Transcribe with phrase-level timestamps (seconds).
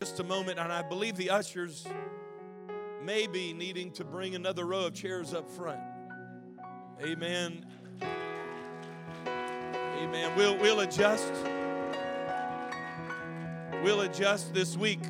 [0.00, 1.86] Just a moment, and I believe the ushers
[3.04, 5.78] may be needing to bring another row of chairs up front.
[7.02, 7.66] Amen.
[9.26, 10.34] Amen.
[10.38, 11.30] We'll, we'll adjust.
[13.82, 15.00] We'll adjust this week,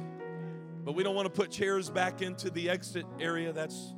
[0.84, 3.52] but we don't want to put chairs back into the exit area.
[3.52, 3.94] That's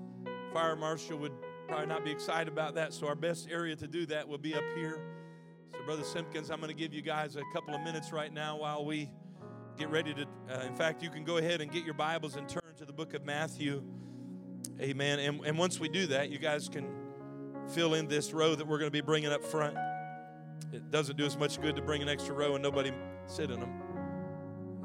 [0.53, 1.33] fire marshal would
[1.69, 2.93] probably not be excited about that.
[2.93, 5.01] So our best area to do that will be up here.
[5.73, 8.59] So, Brother Simpkins, I'm going to give you guys a couple of minutes right now
[8.59, 9.09] while we
[9.77, 10.27] get ready to.
[10.51, 12.93] Uh, in fact, you can go ahead and get your Bibles and turn to the
[12.93, 13.83] book of Matthew.
[14.81, 15.19] Amen.
[15.19, 16.89] And, and once we do that, you guys can
[17.73, 19.77] fill in this row that we're going to be bringing up front.
[20.73, 22.93] It doesn't do as much good to bring an extra row and nobody
[23.27, 23.73] sit in them.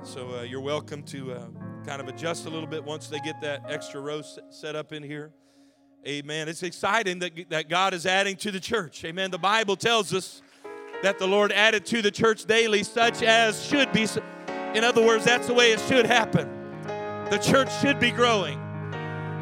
[0.03, 1.47] So uh, you're welcome to uh,
[1.85, 5.03] kind of adjust a little bit once they get that extra row set up in
[5.03, 5.31] here.
[6.07, 6.47] Amen.
[6.47, 9.03] It's exciting that, that God is adding to the church.
[9.03, 9.31] Amen.
[9.31, 10.41] The Bible tells us
[11.03, 14.07] that the Lord added to the church daily, such as should be.
[14.77, 16.47] In other words, that's the way it should happen.
[17.31, 18.59] The church should be growing.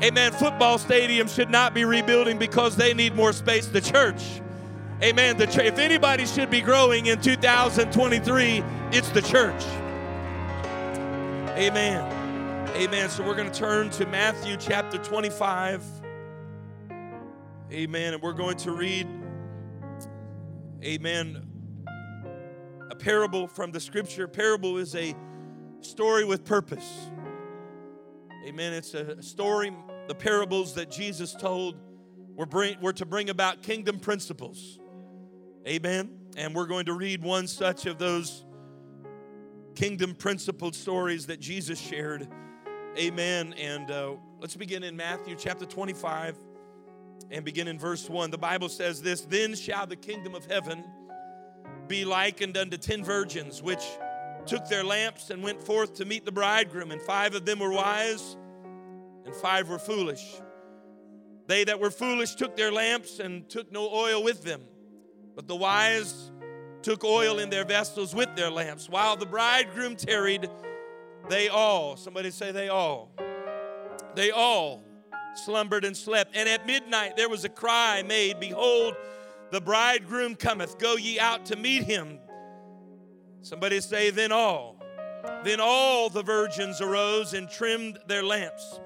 [0.01, 0.31] Amen.
[0.31, 3.67] Football stadiums should not be rebuilding because they need more space.
[3.67, 4.23] The church.
[5.03, 5.35] Amen.
[5.35, 9.61] The ch- if anybody should be growing in 2023, it's the church.
[11.57, 12.69] Amen.
[12.73, 13.09] Amen.
[13.09, 15.83] So we're going to turn to Matthew chapter 25.
[17.73, 18.13] Amen.
[18.13, 19.05] And we're going to read,
[20.81, 21.45] amen,
[22.89, 24.27] a parable from the scripture.
[24.27, 25.15] Parable is a
[25.81, 27.09] story with purpose.
[28.45, 28.73] Amen.
[28.73, 29.75] It's a story,
[30.07, 31.75] the parables that Jesus told
[32.35, 34.79] were, bring, were to bring about kingdom principles.
[35.67, 36.11] Amen.
[36.37, 38.45] And we're going to read one such of those
[39.73, 42.27] kingdom principled stories that Jesus shared.
[42.97, 43.53] Amen.
[43.53, 46.37] And uh, let's begin in Matthew chapter 25
[47.31, 48.31] and begin in verse 1.
[48.31, 50.83] The Bible says this Then shall the kingdom of heaven
[51.87, 53.83] be likened unto ten virgins, which
[54.45, 56.91] took their lamps and went forth to meet the bridegroom.
[56.91, 58.37] And five of them were wise,
[59.25, 60.41] and five were foolish.
[61.47, 64.61] They that were foolish took their lamps and took no oil with them,
[65.35, 66.31] but the wise
[66.81, 68.89] took oil in their vessels with their lamps.
[68.89, 70.49] While the bridegroom tarried,
[71.29, 73.11] they all, somebody say they all,
[74.15, 74.83] they all
[75.35, 76.35] slumbered and slept.
[76.35, 78.95] And at midnight there was a cry made, Behold,
[79.51, 82.19] the bridegroom cometh, go ye out to meet him.
[83.41, 84.77] Somebody say, Then all.
[85.43, 88.79] Then all the virgins arose and trimmed their lamps.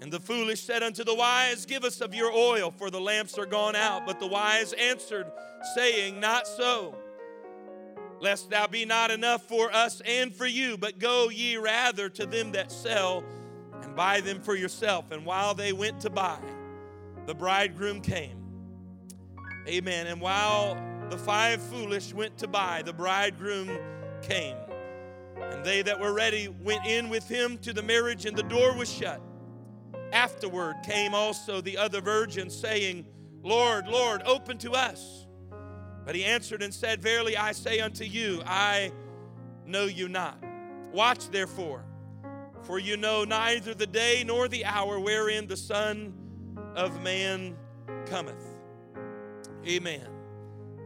[0.00, 3.38] And the foolish said unto the wise, Give us of your oil, for the lamps
[3.38, 4.06] are gone out.
[4.06, 5.26] But the wise answered,
[5.74, 6.94] saying, Not so
[8.20, 12.26] lest thou be not enough for us and for you, but go ye rather to
[12.26, 13.24] them that sell
[13.82, 15.10] and buy them for yourself.
[15.10, 16.40] And while they went to buy,
[17.26, 18.45] the bridegroom came.
[19.68, 20.06] Amen.
[20.06, 20.76] And while
[21.10, 23.70] the five foolish went to buy, the bridegroom
[24.22, 24.56] came.
[25.40, 28.76] And they that were ready went in with him to the marriage, and the door
[28.76, 29.20] was shut.
[30.12, 33.06] Afterward came also the other virgins, saying,
[33.42, 35.26] Lord, Lord, open to us.
[36.04, 38.92] But he answered and said, Verily I say unto you, I
[39.66, 40.42] know you not.
[40.92, 41.84] Watch therefore,
[42.62, 46.14] for you know neither the day nor the hour wherein the Son
[46.76, 47.56] of Man
[48.06, 48.55] cometh.
[49.66, 50.06] Amen.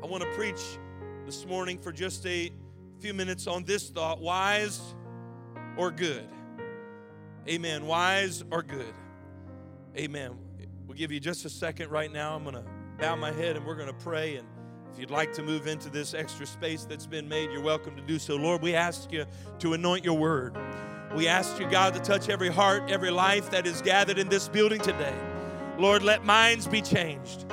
[0.02, 0.78] I want to preach
[1.26, 2.50] this morning for just a
[2.98, 4.80] few minutes on this thought wise
[5.76, 6.26] or good.
[7.46, 7.84] Amen.
[7.84, 8.94] Wise or good.
[9.98, 10.38] Amen.
[10.86, 12.34] We'll give you just a second right now.
[12.34, 12.64] I'm going to
[12.98, 14.48] bow my head and we're going to pray and
[14.90, 18.02] if you'd like to move into this extra space that's been made, you're welcome to
[18.02, 18.34] do so.
[18.34, 19.26] Lord, we ask you
[19.58, 20.56] to anoint your word.
[21.14, 24.48] We ask you, God, to touch every heart, every life that is gathered in this
[24.48, 25.14] building today.
[25.76, 27.44] Lord, let minds be changed.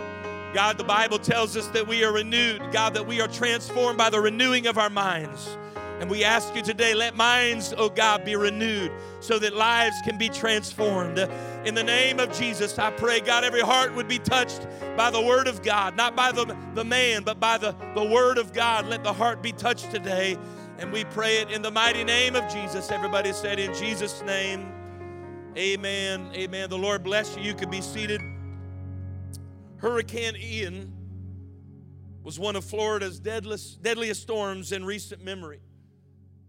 [0.53, 4.09] God, the Bible tells us that we are renewed, God, that we are transformed by
[4.09, 5.57] the renewing of our minds.
[5.99, 10.17] And we ask you today, let minds, oh God, be renewed so that lives can
[10.17, 11.17] be transformed.
[11.65, 15.21] In the name of Jesus, I pray, God, every heart would be touched by the
[15.21, 18.85] word of God, not by the, the man, but by the, the word of God.
[18.85, 20.37] Let the heart be touched today.
[20.77, 22.91] And we pray it in the mighty name of Jesus.
[22.91, 24.71] Everybody said, in Jesus' name,
[25.57, 26.29] amen.
[26.35, 26.69] Amen.
[26.69, 27.41] The Lord bless you.
[27.41, 28.21] You can be seated.
[29.77, 30.91] Hurricane Ian
[32.23, 35.61] was one of Florida's deadliest, storms in recent memory.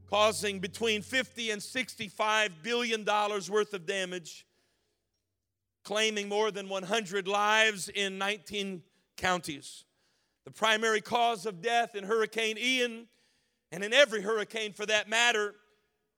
[0.08, 4.46] causing between 50 and 65 billion dollars worth of damage,
[5.84, 8.82] claiming more than 100 lives in 19
[9.18, 9.84] counties.
[10.46, 13.06] The primary cause of death in Hurricane Ian,
[13.70, 15.54] and in every hurricane for that matter,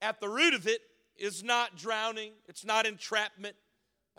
[0.01, 0.83] at the root of it
[1.17, 3.57] is not drowning, it's not entrapment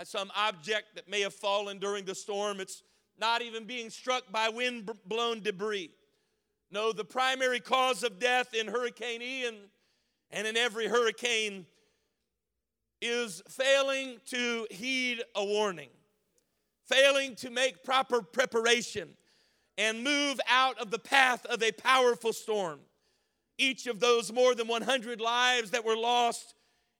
[0.03, 2.83] some object that may have fallen during the storm, it's
[3.19, 5.91] not even being struck by wind blown debris.
[6.71, 9.55] No, the primary cause of death in Hurricane Ian
[10.31, 11.65] and in every hurricane
[13.01, 15.89] is failing to heed a warning,
[16.85, 19.09] failing to make proper preparation
[19.77, 22.79] and move out of the path of a powerful storm.
[23.57, 26.53] Each of those more than 100 lives that were lost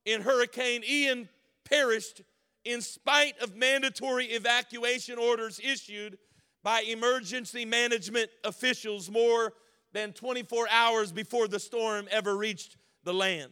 [0.06, 1.30] in Hurricane Ian
[1.63, 2.21] perished
[2.65, 6.17] in spite of mandatory evacuation orders issued
[6.63, 9.53] by emergency management officials more
[9.93, 13.51] than 24 hours before the storm ever reached the land.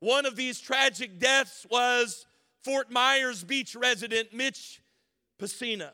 [0.00, 2.26] One of these tragic deaths was
[2.62, 4.82] Fort Myers Beach resident Mitch
[5.40, 5.90] Pacina.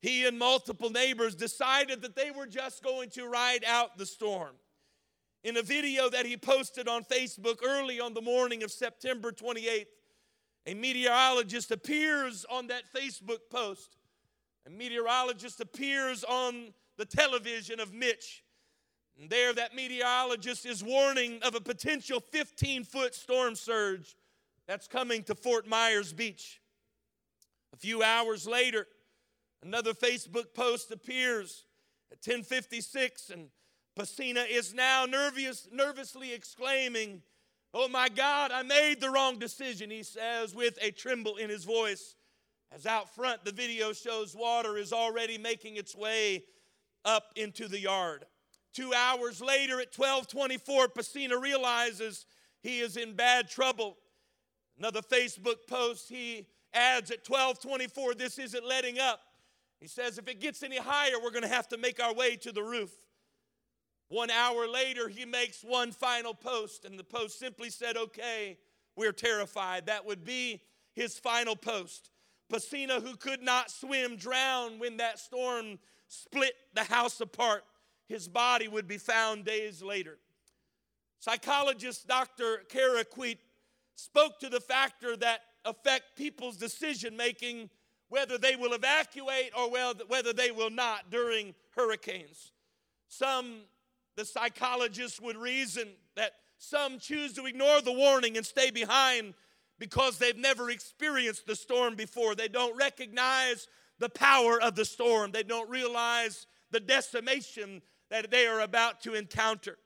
[0.00, 4.54] He and multiple neighbors decided that they were just going to ride out the storm.
[5.44, 9.86] In a video that he posted on Facebook early on the morning of September 28th,
[10.68, 13.96] a meteorologist appears on that Facebook post.
[14.66, 18.44] A meteorologist appears on the television of Mitch.
[19.18, 24.14] And there, that meteorologist is warning of a potential 15 foot storm surge
[24.66, 26.60] that's coming to Fort Myers Beach.
[27.72, 28.86] A few hours later,
[29.62, 31.64] another Facebook post appears
[32.12, 33.48] at 1056, and
[33.98, 37.22] Pacina is now nervous, nervously exclaiming,
[37.74, 41.64] Oh my God, I made the wrong decision, he says with a tremble in his
[41.64, 42.16] voice.
[42.72, 46.44] As out front, the video shows water is already making its way
[47.04, 48.24] up into the yard.
[48.74, 52.26] Two hours later at 1224, Pacina realizes
[52.62, 53.96] he is in bad trouble.
[54.78, 59.20] Another Facebook post, he adds at 1224, this isn't letting up.
[59.80, 62.36] He says, if it gets any higher, we're going to have to make our way
[62.36, 62.90] to the roof.
[64.08, 68.58] One hour later, he makes one final post, and the post simply said, Okay,
[68.96, 69.86] we're terrified.
[69.86, 70.62] That would be
[70.94, 72.10] his final post.
[72.50, 75.78] Pacina, who could not swim, drowned when that storm
[76.08, 77.64] split the house apart.
[78.06, 80.18] His body would be found days later.
[81.20, 82.62] Psychologist Dr.
[82.68, 83.38] Kara Sweet
[83.96, 87.68] spoke to the factor that affect people's decision making,
[88.08, 92.52] whether they will evacuate or whether they will not during hurricanes.
[93.08, 93.62] Some
[94.18, 99.32] the psychologists would reason that some choose to ignore the warning and stay behind
[99.78, 102.34] because they've never experienced the storm before.
[102.34, 103.68] They don't recognize
[104.00, 107.80] the power of the storm, they don't realize the decimation
[108.10, 109.78] that they are about to encounter.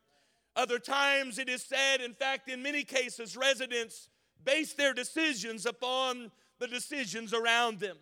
[0.57, 4.09] Other times, it is said, in fact, in many cases, residents
[4.43, 7.99] base their decisions upon the decisions around them.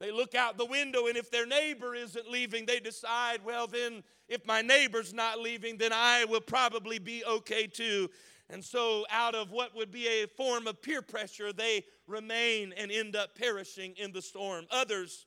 [0.00, 4.02] They look out the window, and if their neighbor isn't leaving, they decide, well, then
[4.28, 8.08] if my neighbor's not leaving, then I will probably be okay too.
[8.48, 12.90] And so, out of what would be a form of peer pressure, they remain and
[12.90, 14.66] end up perishing in the storm.
[14.70, 15.26] Others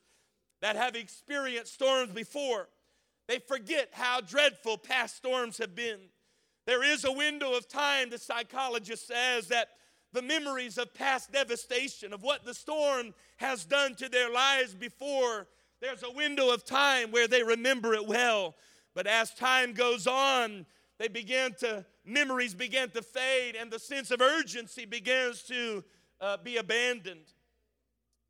[0.60, 2.68] that have experienced storms before,
[3.28, 6.00] they forget how dreadful past storms have been.
[6.66, 9.68] There is a window of time, the psychologist says, that
[10.14, 15.48] the memories of past devastation, of what the storm has done to their lives before.
[15.80, 18.54] There's a window of time where they remember it well.
[18.94, 20.66] But as time goes on,
[20.98, 25.84] they begin to, memories begin to fade, and the sense of urgency begins to
[26.20, 27.32] uh, be abandoned.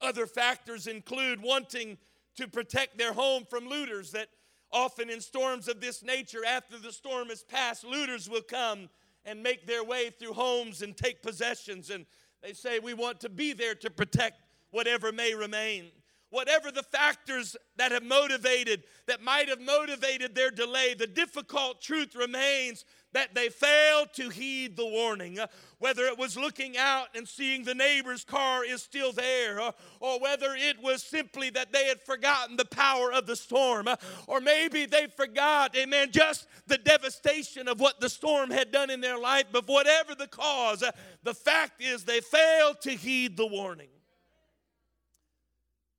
[0.01, 1.99] Other factors include wanting
[2.37, 4.29] to protect their home from looters, that
[4.73, 8.89] often in storms of this nature, after the storm has passed, looters will come
[9.25, 11.91] and make their way through homes and take possessions.
[11.91, 12.07] And
[12.43, 14.41] they say, We want to be there to protect
[14.71, 15.87] whatever may remain.
[16.31, 22.17] Whatever the factors that have motivated, that might have motivated their delay, the difficult truth
[22.17, 25.39] remains that they failed to heed the warning.
[25.39, 25.47] Uh,
[25.79, 30.21] whether it was looking out and seeing the neighbor's car is still there, uh, or
[30.21, 34.41] whether it was simply that they had forgotten the power of the storm, uh, or
[34.41, 39.19] maybe they forgot, amen, just the devastation of what the storm had done in their
[39.19, 39.45] life.
[39.53, 40.83] But whatever the cause,
[41.23, 43.89] the fact is they failed to heed the warning.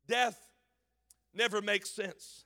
[0.08, 0.40] Death
[1.34, 2.46] never makes sense,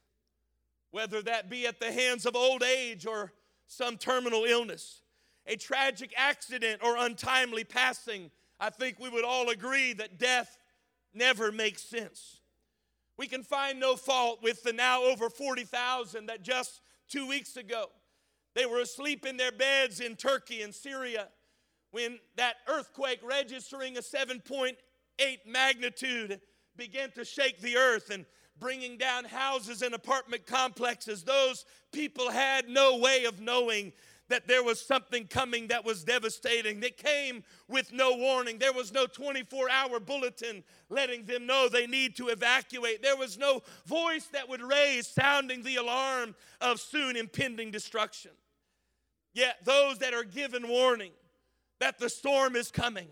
[0.91, 3.33] whether that be at the hands of old age or
[3.69, 5.03] some terminal illness,
[5.45, 10.57] a tragic accident, or untimely passing, I think we would all agree that death
[11.13, 12.41] never makes sense.
[13.15, 17.87] We can find no fault with the now over 40,000 that just two weeks ago
[18.55, 21.27] they were asleep in their beds in Turkey and Syria
[21.91, 24.75] when that earthquake registering a 7.8
[25.45, 26.41] magnitude
[26.75, 28.25] began to shake the earth and
[28.59, 33.93] bringing down houses and apartment complexes, those people had no way of knowing
[34.29, 38.59] that there was something coming that was devastating, that came with no warning.
[38.59, 43.01] There was no 24 hour bulletin letting them know they need to evacuate.
[43.01, 48.31] There was no voice that would raise sounding the alarm of soon impending destruction.
[49.33, 51.11] Yet, those that are given warning
[51.79, 53.07] that the storm is coming,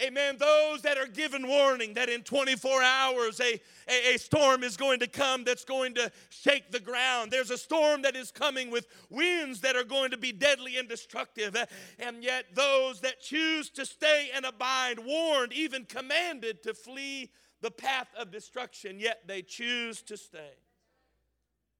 [0.00, 0.36] Amen.
[0.38, 5.00] Those that are given warning that in 24 hours a, a, a, storm is going
[5.00, 7.30] to come that's going to shake the ground.
[7.30, 10.88] There's a storm that is coming with winds that are going to be deadly and
[10.88, 11.54] destructive.
[11.98, 17.30] And yet, those that choose to stay and abide, warned, even commanded to flee
[17.60, 20.56] the path of destruction, yet they choose to stay.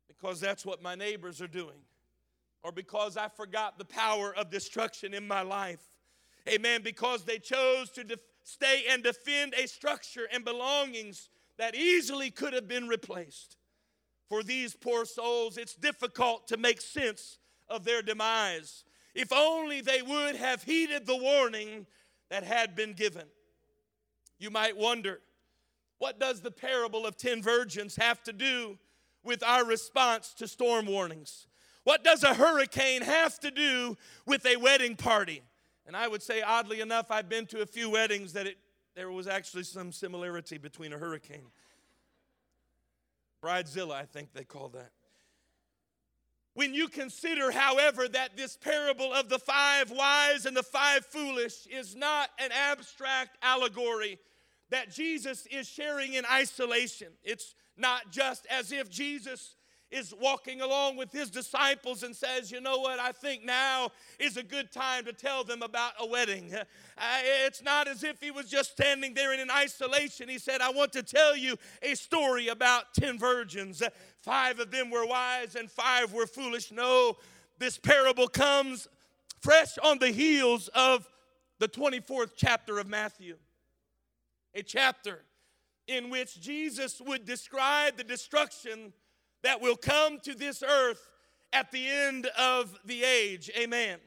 [0.07, 1.81] Because that's what my neighbors are doing,
[2.63, 5.81] or because I forgot the power of destruction in my life
[6.49, 6.83] Amen.
[6.83, 12.53] Because they chose to def- stay and defend a structure and belongings that easily could
[12.53, 13.57] have been replaced.
[14.29, 18.85] For these poor souls, it's difficult to make sense of their demise.
[19.15, 21.87] If only they would have heeded the warning
[22.31, 23.27] that had been given.
[24.39, 25.21] You might wonder,
[25.99, 28.79] what does the parable of 10 virgins have to do
[29.23, 31.47] with our response to storm warnings?
[31.85, 33.97] What does a hurricane have to do
[34.27, 35.43] with a wedding party?
[35.87, 38.59] And I would say, oddly enough, I've been to a few weddings that it,
[38.95, 41.47] there was actually some similarity between a hurricane.
[43.43, 44.93] Bridezilla, I think they call that.
[46.55, 51.67] When you consider, however, that this parable of the five wise and the five foolish
[51.67, 54.19] is not an abstract allegory
[54.71, 59.57] that Jesus is sharing in isolation, it's not just as if Jesus
[59.93, 62.99] is walking along with his disciples and says, You know what?
[62.99, 66.55] I think now is a good time to tell them about a wedding.
[67.45, 70.29] It's not as if he was just standing there in an isolation.
[70.29, 73.83] He said, I want to tell you a story about 10 virgins.
[74.23, 76.71] Five of them were wise and five were foolish.
[76.71, 77.17] No,
[77.59, 78.89] this parable comes
[79.41, 81.09] fresh on the heels of
[81.59, 83.37] the 24th chapter of Matthew,
[84.55, 85.25] a chapter
[85.89, 88.93] in which Jesus would describe the destruction
[89.43, 91.09] that will come to this earth
[91.53, 93.51] at the end of the age.
[93.57, 93.99] Amen.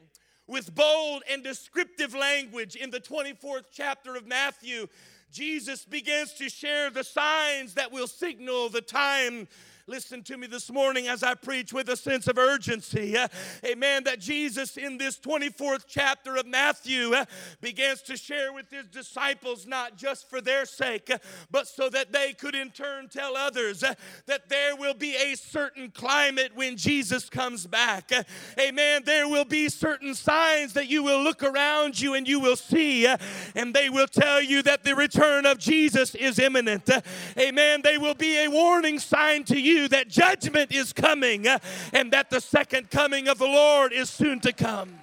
[0.46, 4.86] With bold and descriptive language in the 24th chapter of Matthew,
[5.32, 9.48] Jesus begins to share the signs that will signal the time
[9.88, 13.16] Listen to me this morning as I preach with a sense of urgency.
[13.16, 13.28] Uh,
[13.64, 14.02] amen.
[14.02, 17.24] That Jesus, in this 24th chapter of Matthew, uh,
[17.60, 21.18] begins to share with his disciples, not just for their sake, uh,
[21.52, 23.94] but so that they could in turn tell others uh,
[24.26, 28.10] that there will be a certain climate when Jesus comes back.
[28.10, 28.24] Uh,
[28.58, 29.02] amen.
[29.04, 33.06] There will be certain signs that you will look around you and you will see,
[33.06, 33.18] uh,
[33.54, 36.90] and they will tell you that the return of Jesus is imminent.
[37.38, 37.82] amen.
[37.84, 41.58] They will be a warning sign to you you that judgment is coming uh,
[41.92, 44.98] and that the second coming of the Lord is soon to come.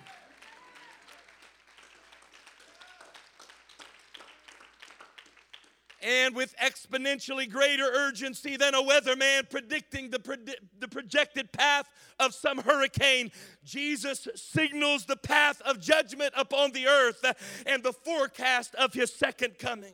[6.03, 11.87] and with exponentially greater urgency than a weatherman predicting the, predi- the projected path
[12.19, 13.31] of some hurricane,
[13.63, 17.33] Jesus signals the path of judgment upon the earth uh,
[17.65, 19.93] and the forecast of his second coming.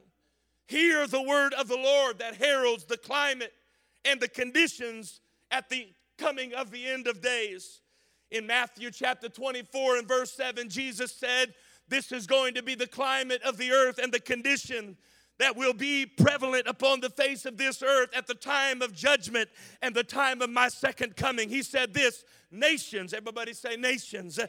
[0.67, 3.53] Hear the word of the Lord that heralds the climate
[4.05, 5.87] and the conditions at the
[6.17, 7.81] coming of the end of days.
[8.31, 11.53] In Matthew chapter 24 and verse 7, Jesus said,
[11.87, 14.97] This is going to be the climate of the earth and the condition
[15.39, 19.49] that will be prevalent upon the face of this earth at the time of judgment
[19.81, 21.49] and the time of my second coming.
[21.49, 24.39] He said this nations, everybody say nations.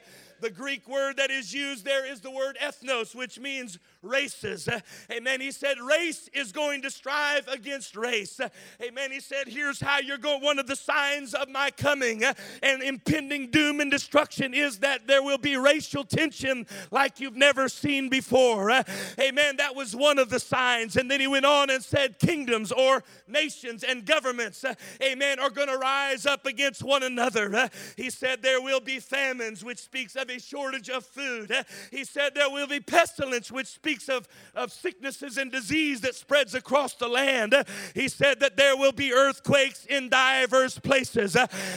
[0.41, 4.69] The Greek word that is used there is the word ethnos, which means races.
[5.11, 5.41] Amen.
[5.43, 8.41] He said, race is going to strive against race.
[8.83, 9.13] Amen.
[9.13, 10.43] He said, here's how you're going.
[10.43, 12.23] One of the signs of my coming
[12.63, 17.69] and impending doom and destruction is that there will be racial tension like you've never
[17.69, 18.71] seen before.
[19.19, 19.57] Amen.
[19.59, 20.97] That was one of the signs.
[20.97, 24.65] And then he went on and said, kingdoms or nations and governments,
[25.03, 27.69] amen, are going to rise up against one another.
[27.97, 31.53] He said, there will be famines, which speaks of a shortage of food.
[31.91, 36.55] He said there will be pestilence, which speaks of, of sicknesses and disease that spreads
[36.55, 37.55] across the land.
[37.95, 41.37] He said that there will be earthquakes in diverse places.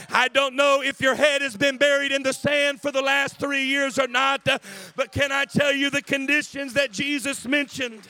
[0.09, 3.37] I don't know if your head has been buried in the sand for the last
[3.37, 4.47] three years or not,
[4.95, 8.07] but can I tell you the conditions that Jesus mentioned?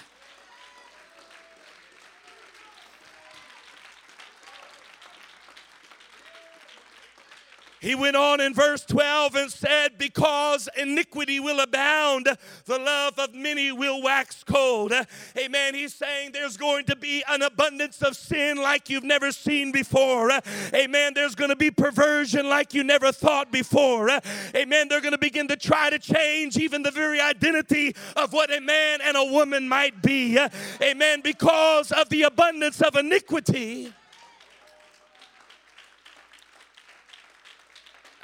[7.83, 12.29] He went on in verse 12 and said, Because iniquity will abound,
[12.63, 14.93] the love of many will wax cold.
[15.37, 15.75] Amen.
[15.75, 20.31] He's saying there's going to be an abundance of sin like you've never seen before.
[20.73, 21.11] Amen.
[21.13, 24.09] There's going to be perversion like you never thought before.
[24.55, 24.87] Amen.
[24.87, 28.61] They're going to begin to try to change even the very identity of what a
[28.61, 30.39] man and a woman might be.
[30.81, 31.19] Amen.
[31.21, 33.91] Because of the abundance of iniquity.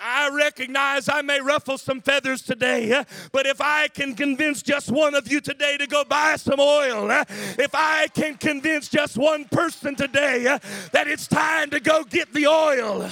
[0.01, 5.15] I recognize I may ruffle some feathers today, but if I can convince just one
[5.15, 9.95] of you today to go buy some oil, if I can convince just one person
[9.95, 10.57] today
[10.91, 13.09] that it's time to go get the oil,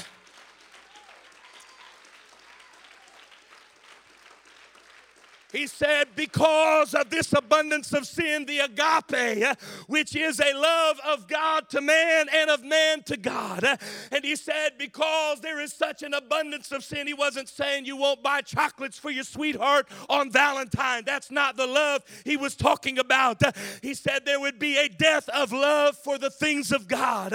[5.58, 11.28] He said, because of this abundance of sin, the agape, which is a love of
[11.28, 13.66] God to man and of man to God.
[14.12, 17.98] And he said, because there is such an abundance of sin, he wasn't saying you
[17.98, 21.02] won't buy chocolates for your sweetheart on Valentine.
[21.08, 23.42] That's not the love he was talking about.
[23.82, 27.32] He said there would be a death of love for the things of God.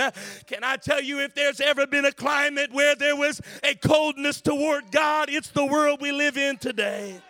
[0.47, 4.41] Can I tell you, if there's ever been a climate where there was a coldness
[4.41, 7.21] toward God, it's the world we live in today.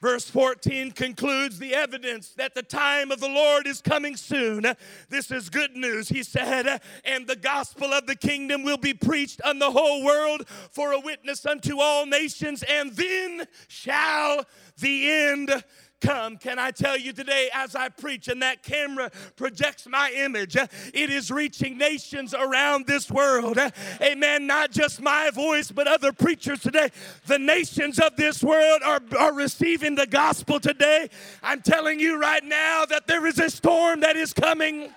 [0.00, 4.64] Verse 14 concludes the evidence that the time of the Lord is coming soon.
[5.10, 6.08] This is good news.
[6.08, 10.48] He said, And the gospel of the kingdom will be preached on the whole world
[10.70, 14.46] for a witness unto all nations, and then shall
[14.78, 15.64] the end
[16.00, 16.36] come.
[16.36, 21.10] Can I tell you today, as I preach and that camera projects my image, it
[21.10, 23.58] is reaching nations around this world.
[24.00, 24.46] Amen.
[24.46, 26.90] Not just my voice, but other preachers today.
[27.26, 31.08] The nations of this world are, are receiving the gospel today.
[31.42, 34.90] I'm telling you right now that there is a storm that is coming.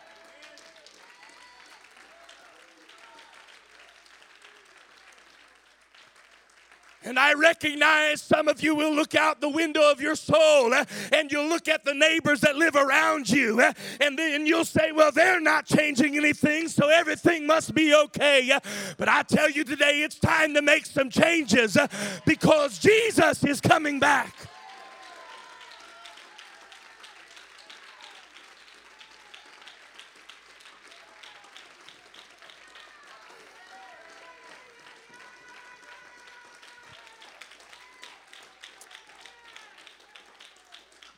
[7.05, 10.85] And I recognize some of you will look out the window of your soul uh,
[11.11, 14.91] and you'll look at the neighbors that live around you uh, and then you'll say,
[14.91, 18.49] well, they're not changing anything, so everything must be okay.
[18.51, 18.59] Uh,
[18.97, 21.77] but I tell you today, it's time to make some changes
[22.25, 24.33] because Jesus is coming back.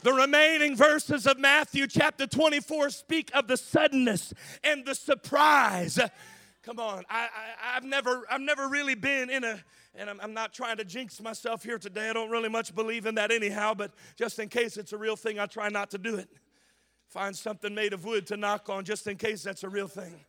[0.05, 5.99] The remaining verses of Matthew chapter 24 speak of the suddenness and the surprise.
[6.61, 7.27] Come on, I,
[7.59, 9.59] have never, I've never really been in a,
[9.95, 12.07] and I'm, I'm not trying to jinx myself here today.
[12.07, 15.15] I don't really much believe in that anyhow, but just in case it's a real
[15.15, 16.29] thing, I try not to do it.
[17.07, 20.23] Find something made of wood to knock on just in case that's a real thing.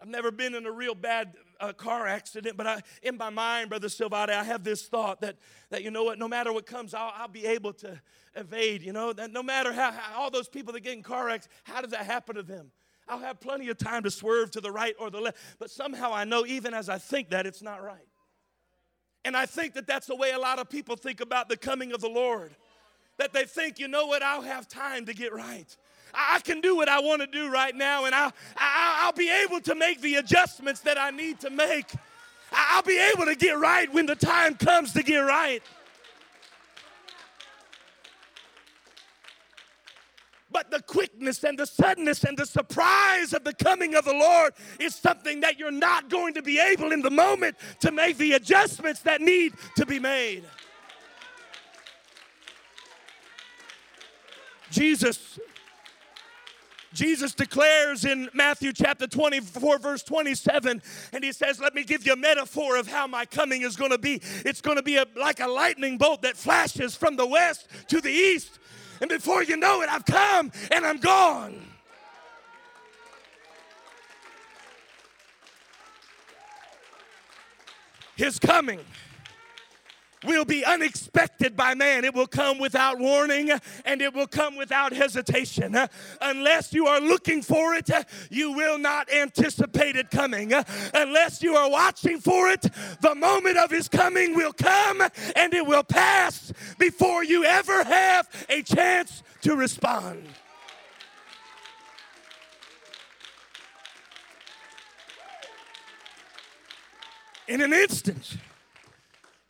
[0.00, 3.68] I've never been in a real bad uh, car accident, but I, in my mind,
[3.68, 5.36] Brother Silvade, I have this thought that,
[5.70, 8.00] that you know what, no matter what comes, I'll, I'll be able to
[8.34, 11.28] evade, you know, that no matter how, how all those people that get in car
[11.28, 12.70] accidents, how does that happen to them?
[13.08, 16.12] I'll have plenty of time to swerve to the right or the left, but somehow
[16.12, 18.08] I know even as I think that, it's not right.
[19.24, 21.92] And I think that that's the way a lot of people think about the coming
[21.92, 22.54] of the Lord.
[23.18, 25.76] That they think, you know what, I'll have time to get right.
[26.14, 29.60] I can do what I want to do right now, and I'll, I'll be able
[29.62, 31.92] to make the adjustments that I need to make.
[32.52, 35.62] I'll be able to get right when the time comes to get right.
[40.50, 44.54] But the quickness and the suddenness and the surprise of the coming of the Lord
[44.80, 48.32] is something that you're not going to be able in the moment to make the
[48.32, 50.44] adjustments that need to be made.
[54.70, 55.38] Jesus
[56.96, 60.80] Jesus declares in Matthew chapter 24, verse 27,
[61.12, 63.90] and he says, Let me give you a metaphor of how my coming is going
[63.90, 64.22] to be.
[64.46, 68.00] It's going to be a, like a lightning bolt that flashes from the west to
[68.00, 68.58] the east.
[69.02, 71.60] And before you know it, I've come and I'm gone.
[78.16, 78.80] His coming
[80.26, 82.04] will be unexpected by man.
[82.04, 83.50] It will come without warning
[83.84, 85.76] and it will come without hesitation.
[86.20, 87.90] Unless you are looking for it,
[88.30, 90.52] you will not anticipate it coming.
[90.94, 92.66] Unless you are watching for it,
[93.00, 95.02] the moment of his coming will come
[95.34, 100.26] and it will pass before you ever have a chance to respond.
[107.48, 108.38] In an instant,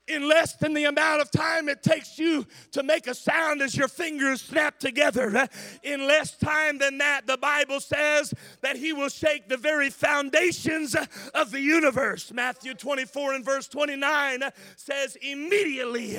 [0.09, 3.77] in less than the amount of time it takes you to make a sound as
[3.77, 5.37] your fingers snap together.
[5.37, 5.47] Eh?
[5.83, 10.95] In less time than that, the Bible says that He will shake the very foundations
[10.95, 12.33] eh, of the universe.
[12.33, 16.19] Matthew 24 and verse 29 eh, says, Immediately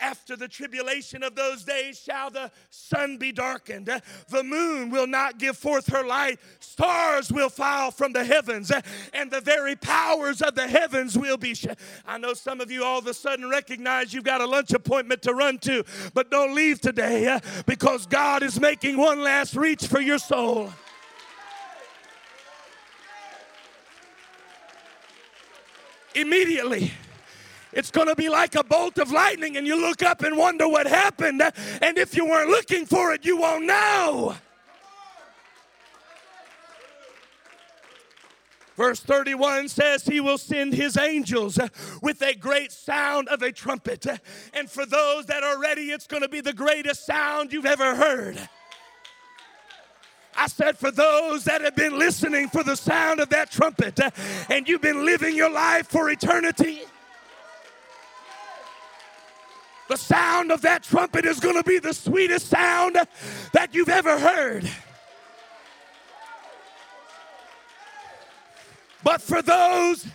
[0.00, 3.86] after the tribulation of those days shall the sun be darkened,
[4.28, 8.70] the moon will not give forth her light, stars will fall from the heavens,
[9.12, 11.54] and the very powers of the heavens will be.
[11.54, 11.66] Sh-
[12.06, 15.22] I know some of you all of a sudden recognize you've got a lunch appointment
[15.22, 20.00] to run to, but don't leave today because God is making one last reach for
[20.00, 20.72] your soul.
[26.14, 26.92] Immediately
[27.76, 30.66] it's going to be like a bolt of lightning, and you look up and wonder
[30.66, 31.42] what happened.
[31.82, 34.34] And if you weren't looking for it, you won't know.
[38.76, 41.58] Verse 31 says, He will send His angels
[42.02, 44.06] with a great sound of a trumpet.
[44.54, 47.94] And for those that are ready, it's going to be the greatest sound you've ever
[47.94, 48.48] heard.
[50.34, 53.98] I said, for those that have been listening for the sound of that trumpet
[54.50, 56.82] and you've been living your life for eternity.
[59.88, 62.96] The sound of that trumpet is going to be the sweetest sound
[63.52, 64.68] that you've ever heard.
[69.04, 70.06] But for those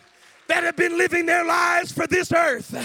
[0.48, 2.76] that have been living their lives for this earth,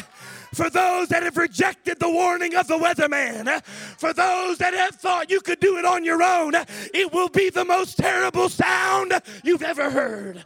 [0.55, 5.31] for those that have rejected the warning of the weatherman, for those that have thought
[5.31, 6.55] you could do it on your own,
[6.95, 10.45] it will be the most terrible sound you've ever heard.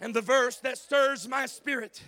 [0.00, 2.00] And the verse that stirs my spirit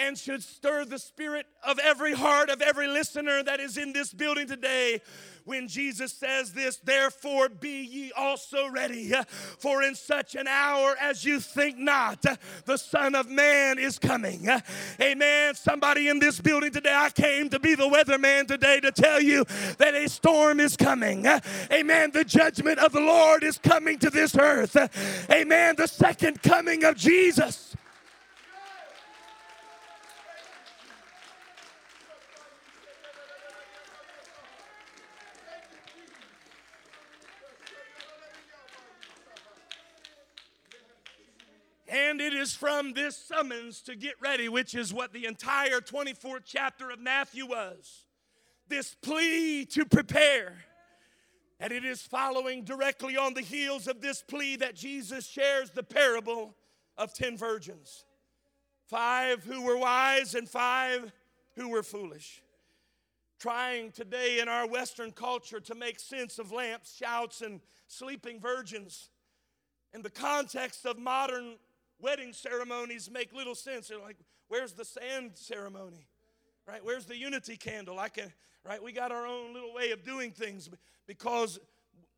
[0.00, 4.12] and should stir the spirit of every heart of every listener that is in this
[4.12, 5.00] building today
[5.44, 9.12] when Jesus says this, therefore be ye also ready,
[9.58, 12.24] for in such an hour as you think not,
[12.66, 14.48] the Son of Man is coming.
[15.00, 15.54] Amen.
[15.54, 19.44] Somebody in this building today, I came to be the weatherman today to tell you
[19.78, 21.26] that a storm is coming.
[21.72, 22.10] Amen.
[22.12, 24.76] The judgment of the Lord is coming to this earth.
[25.30, 25.74] Amen.
[25.76, 27.69] The second coming of Jesus.
[42.20, 46.90] It is from this summons to get ready, which is what the entire 24th chapter
[46.90, 48.04] of Matthew was.
[48.68, 50.58] This plea to prepare.
[51.58, 55.82] And it is following directly on the heels of this plea that Jesus shares the
[55.82, 56.54] parable
[56.98, 58.04] of 10 virgins
[58.86, 61.12] five who were wise and five
[61.56, 62.42] who were foolish.
[63.38, 69.08] Trying today in our Western culture to make sense of lamps, shouts, and sleeping virgins
[69.94, 71.56] in the context of modern
[72.02, 73.88] wedding ceremonies make little sense.
[73.88, 74.16] They're like,
[74.48, 76.06] where's the sand ceremony?
[76.66, 76.84] Right?
[76.84, 77.98] Where's the unity candle?
[77.98, 78.32] I can,
[78.64, 78.82] right?
[78.82, 80.68] We got our own little way of doing things
[81.06, 81.58] because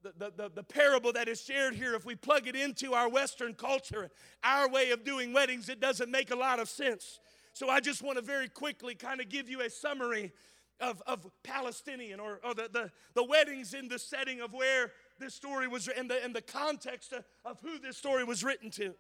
[0.03, 3.09] the, the, the, the, parable that is shared here, if we plug it into our
[3.09, 4.11] Western culture,
[4.43, 7.21] our way of doing weddings, it doesn't make a lot of sense.
[7.55, 10.33] So I just want to very quickly kind of give you a summary
[10.81, 15.35] of, of Palestinian or, or the, the, the weddings in the setting of where this
[15.35, 18.95] story was and the, and the context of, of who this story was written to.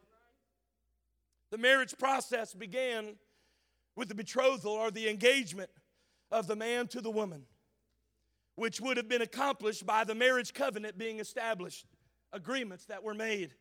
[1.53, 3.17] The marriage process began
[3.95, 5.69] with the betrothal or the engagement
[6.31, 7.43] of the man to the woman,
[8.55, 11.85] which would have been accomplished by the marriage covenant being established,
[12.33, 13.53] agreements that were made,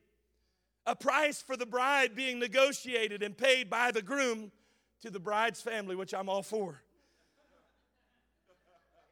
[0.85, 4.53] a price for the bride being negotiated and paid by the groom
[5.01, 6.81] to the bride's family, which I'm all for.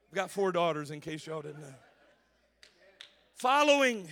[0.10, 1.76] I've got four daughters, in case y'all didn't know.
[3.36, 4.08] Following,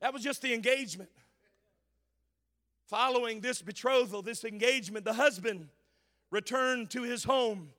[0.00, 1.10] that was just the engagement.
[2.86, 5.68] Following this betrothal, this engagement, the husband
[6.30, 7.70] returned to his home.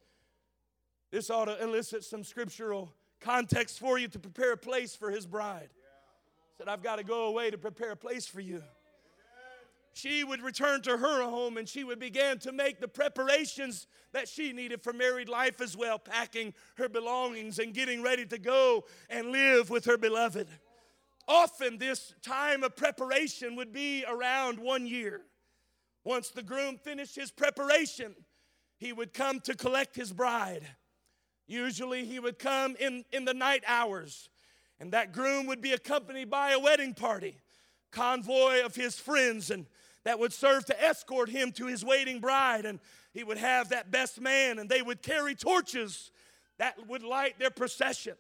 [1.12, 5.26] This ought to elicit some scriptural context for you to prepare a place for his
[5.26, 5.70] bride.
[6.58, 8.62] Said, I've got to go away to prepare a place for you.
[9.94, 14.28] She would return to her home and she would begin to make the preparations that
[14.28, 18.86] she needed for married life as well, packing her belongings and getting ready to go
[19.10, 20.48] and live with her beloved.
[21.28, 25.22] Often, this time of preparation would be around one year.
[26.04, 28.16] Once the groom finished his preparation,
[28.78, 30.66] he would come to collect his bride.
[31.48, 34.30] Usually, he would come in, in the night hours,
[34.80, 37.38] and that groom would be accompanied by a wedding party,
[37.92, 39.66] convoy of his friends, and
[40.06, 42.66] that would serve to escort him to his waiting bride.
[42.66, 42.80] And
[43.12, 46.12] he would have that best man, and they would carry torches
[46.58, 48.16] that would light their procession.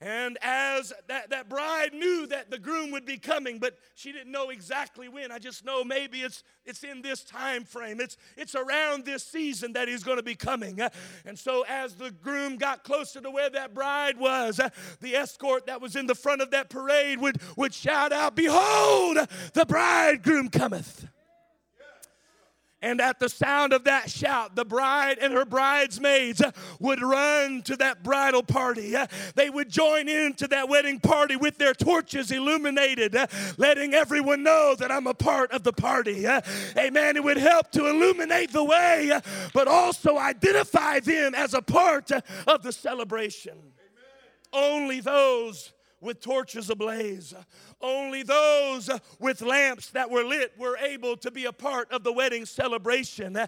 [0.00, 4.32] And as that, that bride knew that the groom would be coming, but she didn't
[4.32, 5.30] know exactly when.
[5.30, 8.00] I just know maybe it's it's in this time frame.
[8.00, 10.80] It's it's around this season that he's going to be coming.
[10.80, 10.88] Uh,
[11.26, 15.66] and so as the groom got closer to where that bride was, uh, the escort
[15.66, 19.18] that was in the front of that parade would, would shout out, Behold,
[19.52, 21.06] the bridegroom cometh.
[22.82, 26.40] And at the sound of that shout, the bride and her bridesmaids
[26.78, 28.94] would run to that bridal party.
[29.34, 33.14] They would join into that wedding party with their torches illuminated,
[33.58, 36.26] letting everyone know that I'm a part of the party.
[36.76, 37.16] Amen.
[37.16, 39.12] It would help to illuminate the way,
[39.52, 43.58] but also identify them as a part of the celebration.
[44.52, 47.34] Only those with torches ablaze.
[47.80, 52.12] Only those with lamps that were lit were able to be a part of the
[52.12, 53.38] wedding celebration.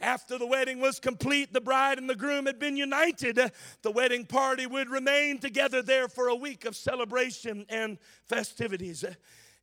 [0.00, 3.38] After the wedding was complete, the bride and the groom had been united.
[3.82, 9.04] The wedding party would remain together there for a week of celebration and festivities.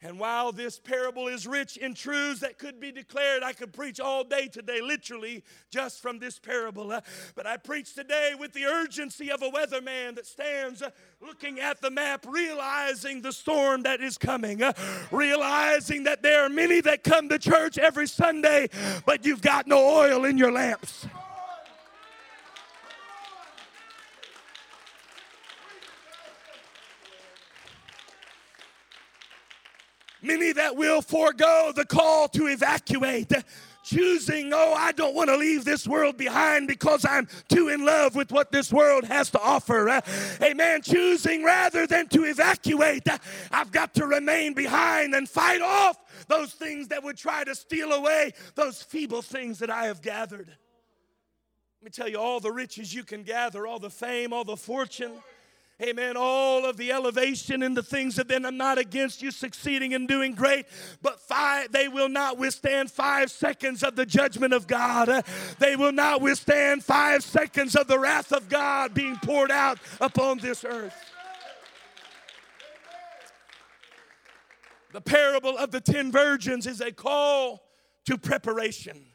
[0.02, 4.00] And while this parable is rich in truths that could be declared, I could preach
[4.00, 6.98] all day today, literally, just from this parable.
[7.36, 10.82] But I preach today with the urgency of a weatherman that stands
[11.20, 14.62] looking at the map, realizing the storm that is coming,
[15.12, 18.70] realizing that there are many that come to church every Sunday,
[19.06, 21.08] but you've got no oil in your lamps.
[30.22, 33.32] Many that will forego the call to evacuate
[33.90, 38.16] choosing, oh, I don't want to leave this world behind because I'm too in love
[38.16, 39.90] with what this world has to offer.
[39.90, 40.02] Uh,
[40.42, 40.82] amen.
[40.84, 43.08] Choosing rather than to evacuate,
[43.52, 47.92] I've got to remain behind and fight off those things that would try to steal
[47.92, 50.50] away those feeble things that I have gathered.
[51.82, 54.58] Let me tell you, all the riches you can gather, all the fame, all the
[54.58, 55.14] fortune
[55.82, 56.18] Amen.
[56.18, 60.10] All of the elevation and the things that then I'm not against you succeeding and
[60.10, 60.66] doing great,
[61.02, 65.24] but five, they will not withstand five seconds of the judgment of God.
[65.58, 70.40] They will not withstand five seconds of the wrath of God being poured out upon
[70.40, 70.96] this earth.
[74.92, 77.64] The parable of the ten virgins is a call
[78.06, 79.06] to preparation.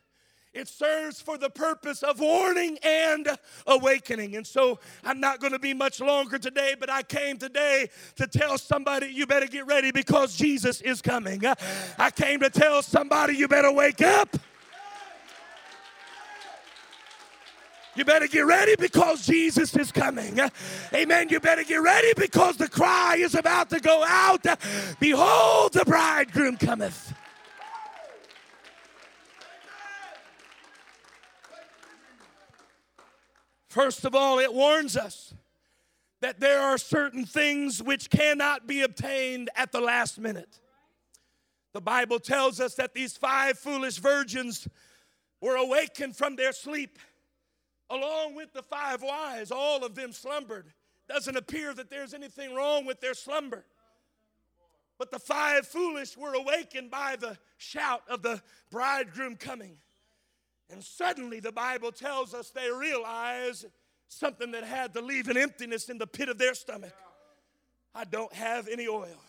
[0.55, 3.29] It serves for the purpose of warning and
[3.67, 4.37] awakening.
[4.37, 8.29] And so I'm not going to be much longer today, but I came today to
[8.29, 11.43] tell somebody you better get ready because Jesus is coming.
[11.99, 14.37] I came to tell somebody you better wake up.
[17.97, 20.41] You better get ready because Jesus is coming.
[20.93, 21.29] Amen.
[21.31, 24.45] You better get ready because the cry is about to go out.
[24.99, 27.13] Behold, the bridegroom cometh.
[33.75, 35.35] First of all, it warns us
[36.21, 40.61] that there are certain things which cannot be obtained at the last minute.
[41.73, 44.69] The Bible tells us that these five foolish virgins
[45.41, 47.01] were awakened from their sleep
[47.91, 49.51] along with the five wise.
[49.51, 50.73] All of them slumbered.
[51.09, 53.65] Doesn't appear that there's anything wrong with their slumber.
[55.01, 59.79] But the five foolish were awakened by the shout of the bridegroom coming.
[60.71, 63.65] And suddenly, the Bible tells us they realize
[64.09, 66.95] something that had to leave an emptiness in the pit of their stomach.
[67.95, 69.21] I don't have any oil.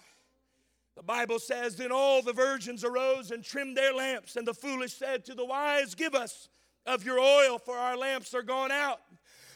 [0.96, 4.94] The Bible says, Then all the virgins arose and trimmed their lamps, and the foolish
[4.94, 6.50] said to the wise, Give us
[6.86, 9.02] of your oil, for our lamps are gone out.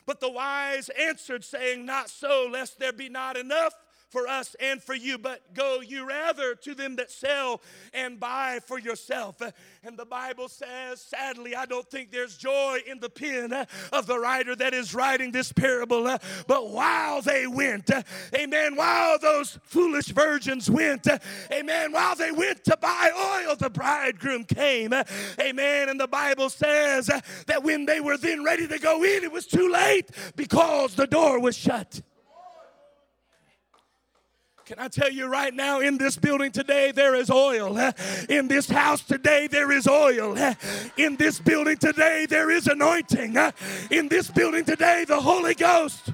[0.06, 3.74] But the wise answered, saying, Not so, lest there be not enough
[4.10, 7.62] for us and for you, but go you rather to them that sell
[7.93, 9.41] and buy for yourself.
[9.84, 13.54] And the Bible says, sadly, I don't think there's joy in the pen
[13.93, 16.17] of the writer that is writing this parable.
[16.48, 17.89] But while they went,
[18.34, 21.08] amen, while those foolish virgins went,
[21.52, 24.93] amen, while they went to buy oil, the bridegroom came,
[25.39, 25.89] amen.
[25.89, 27.08] And the Bible says
[27.48, 31.08] that when they were then ready to go in, it was too late because the
[31.08, 32.02] door was shut.
[34.70, 37.76] Can I tell you right now, in this building today, there is oil.
[38.30, 40.38] In this house today, there is oil.
[40.96, 43.36] In this building today, there is anointing.
[43.90, 46.12] In this building today, the Holy Ghost.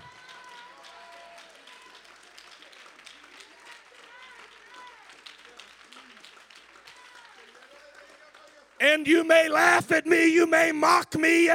[8.85, 11.49] And you may laugh at me, you may mock me,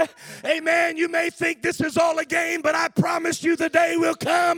[0.45, 0.97] amen.
[0.97, 4.17] You may think this is all a game, but I promise you the day will
[4.17, 4.57] come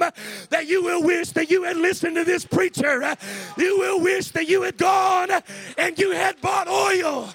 [0.48, 3.14] that you will wish that you had listened to this preacher.
[3.58, 5.28] You will wish that you had gone
[5.76, 7.28] and you had bought oil.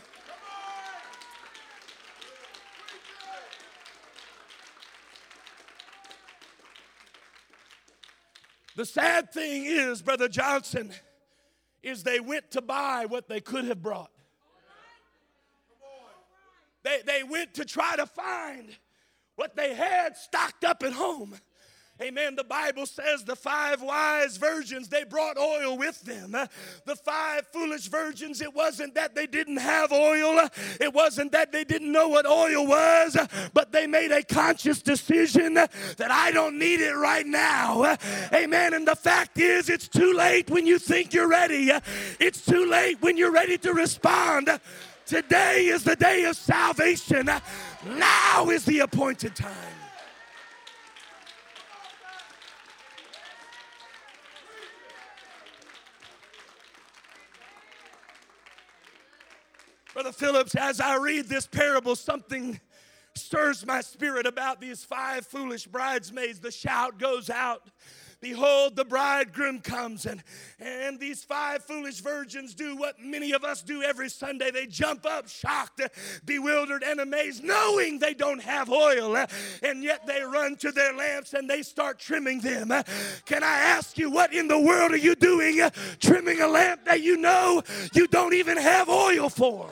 [8.76, 10.92] The sad thing is, Brother Johnson,
[11.84, 14.10] is they went to buy what they could have brought.
[16.88, 18.70] They, they went to try to find
[19.36, 21.38] what they had stocked up at home.
[22.02, 22.36] Amen.
[22.36, 26.32] The Bible says the five wise virgins, they brought oil with them.
[26.86, 30.48] The five foolish virgins, it wasn't that they didn't have oil,
[30.80, 33.18] it wasn't that they didn't know what oil was,
[33.54, 37.98] but they made a conscious decision that I don't need it right now.
[38.32, 38.76] Amen.
[38.76, 41.72] And the fact is, it's too late when you think you're ready,
[42.20, 44.50] it's too late when you're ready to respond.
[45.08, 47.30] Today is the day of salvation.
[47.86, 49.54] Now is the appointed time.
[59.94, 62.60] Brother Phillips, as I read this parable, something
[63.16, 66.42] stirs my spirit about these five foolish bridesmaids.
[66.42, 67.70] The shout goes out.
[68.20, 70.24] Behold, the bridegroom comes, and,
[70.60, 74.50] and these five foolish virgins do what many of us do every Sunday.
[74.50, 75.82] They jump up, shocked,
[76.26, 79.16] bewildered, and amazed, knowing they don't have oil,
[79.62, 82.70] and yet they run to their lamps and they start trimming them.
[83.26, 85.62] Can I ask you, what in the world are you doing
[86.00, 87.62] trimming a lamp that you know
[87.94, 89.70] you don't even have oil for?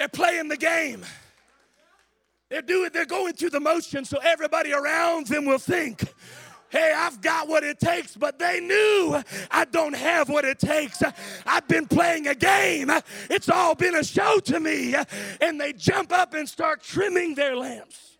[0.00, 1.04] They're playing the game.
[2.48, 6.10] They're doing, they're going through the motion so everybody around them will think,
[6.70, 11.02] hey, I've got what it takes, but they knew I don't have what it takes.
[11.44, 12.90] I've been playing a game.
[13.28, 14.94] It's all been a show to me.
[15.42, 18.16] And they jump up and start trimming their lamps.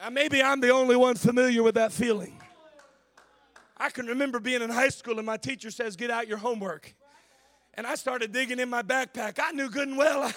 [0.00, 2.40] Now, maybe I'm the only one familiar with that feeling.
[3.76, 6.94] I can remember being in high school and my teacher says, Get out your homework.
[7.78, 9.38] And I started digging in my backpack.
[9.40, 10.32] I knew good and well I,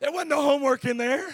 [0.00, 1.26] there wasn't no homework in there.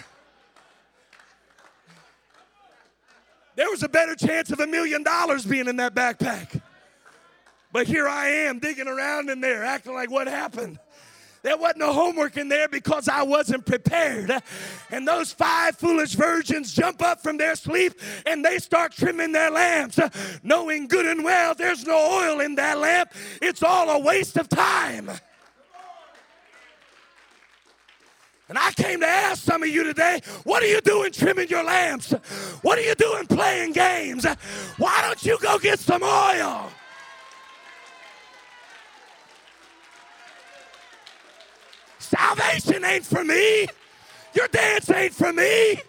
[3.57, 6.61] There was a better chance of a million dollars being in that backpack.
[7.73, 10.79] But here I am digging around in there, acting like what happened.
[11.45, 14.31] There wasn't no homework in there because I wasn't prepared.
[14.89, 17.93] And those five foolish virgins jump up from their sleep
[18.25, 19.99] and they start trimming their lamps,
[20.41, 23.11] knowing good and well there's no oil in that lamp.
[23.43, 25.11] It's all a waste of time.
[28.49, 31.63] And I came to ask some of you today, what are you doing trimming your
[31.63, 32.11] lamps?
[32.63, 34.25] What are you doing playing games?
[34.77, 36.71] Why don't you go get some oil?
[42.05, 43.67] Salvation ain't for me.
[44.33, 45.81] Your dance ain't for me.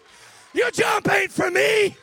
[0.53, 1.95] Your jump ain't for me.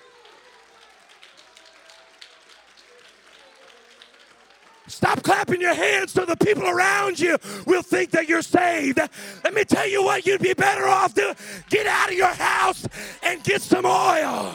[4.86, 8.98] Stop clapping your hands so the people around you will think that you're saved.
[9.42, 11.34] Let me tell you what you'd be better off doing.
[11.68, 12.86] Get out of your house
[13.22, 14.54] and get some oil.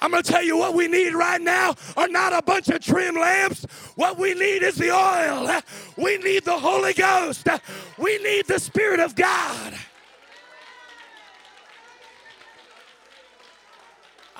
[0.00, 2.80] I'm going to tell you what we need right now are not a bunch of
[2.80, 3.64] trim lamps.
[3.96, 5.60] What we need is the oil.
[5.96, 7.46] We need the Holy Ghost.
[7.98, 9.74] We need the Spirit of God.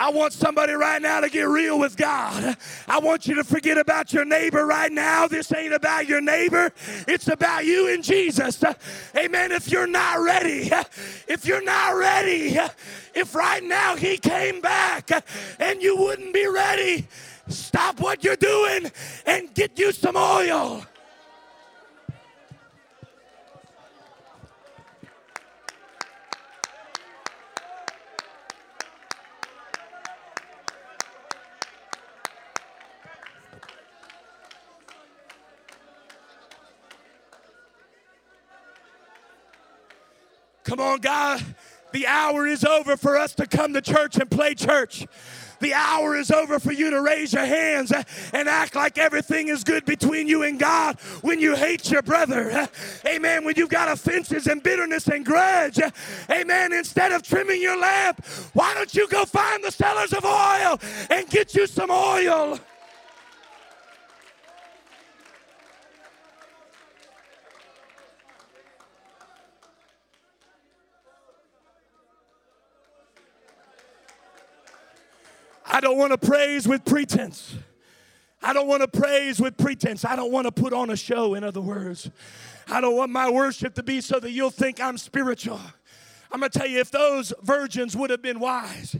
[0.00, 2.56] I want somebody right now to get real with God.
[2.88, 5.28] I want you to forget about your neighbor right now.
[5.28, 6.72] This ain't about your neighbor,
[7.06, 8.64] it's about you and Jesus.
[9.14, 9.52] Amen.
[9.52, 10.70] If you're not ready,
[11.28, 12.56] if you're not ready,
[13.14, 15.10] if right now He came back
[15.58, 17.06] and you wouldn't be ready,
[17.48, 18.90] stop what you're doing
[19.26, 20.82] and get you some oil.
[40.70, 41.44] Come on, God.
[41.90, 45.04] The hour is over for us to come to church and play church.
[45.58, 47.92] The hour is over for you to raise your hands
[48.32, 52.68] and act like everything is good between you and God when you hate your brother.
[53.04, 53.44] Amen.
[53.44, 55.80] When you've got offenses and bitterness and grudge.
[56.30, 56.72] Amen.
[56.72, 60.78] Instead of trimming your lamp, why don't you go find the sellers of oil
[61.10, 62.60] and get you some oil?
[75.72, 77.54] I don't want to praise with pretense.
[78.42, 80.04] I don't want to praise with pretense.
[80.04, 82.10] I don't want to put on a show, in other words.
[82.66, 85.60] I don't want my worship to be so that you'll think I'm spiritual.
[86.32, 88.96] I'm going to tell you if those virgins would have been wise,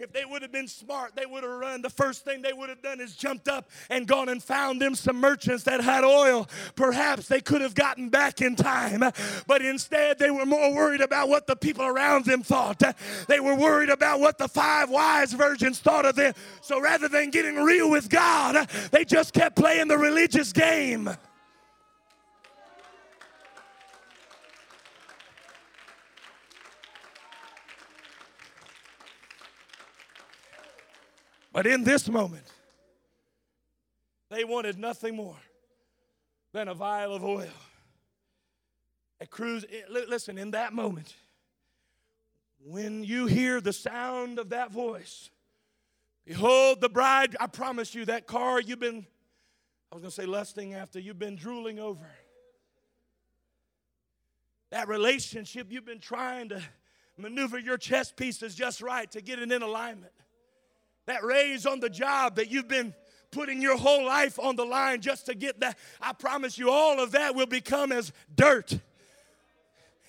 [0.00, 1.82] if they would have been smart, they would have run.
[1.82, 4.94] The first thing they would have done is jumped up and gone and found them
[4.94, 6.48] some merchants that had oil.
[6.74, 9.04] Perhaps they could have gotten back in time,
[9.46, 12.82] but instead they were more worried about what the people around them thought.
[13.28, 16.34] They were worried about what the five wise virgins thought of them.
[16.62, 21.10] So rather than getting real with God, they just kept playing the religious game.
[31.52, 32.46] But in this moment,
[34.30, 35.36] they wanted nothing more
[36.52, 37.48] than a vial of oil.
[39.20, 41.14] A cruse, eh, listen, in that moment,
[42.64, 45.30] when you hear the sound of that voice,
[46.24, 47.36] behold the bride.
[47.40, 49.06] I promise you, that car you've been,
[49.90, 52.06] I was going to say lusting after, you've been drooling over.
[54.70, 56.62] That relationship you've been trying to
[57.16, 60.12] maneuver your chess pieces just right to get it in alignment
[61.10, 62.94] that raise on the job that you've been
[63.32, 67.00] putting your whole life on the line just to get that, I promise you, all
[67.00, 68.78] of that will become as dirt.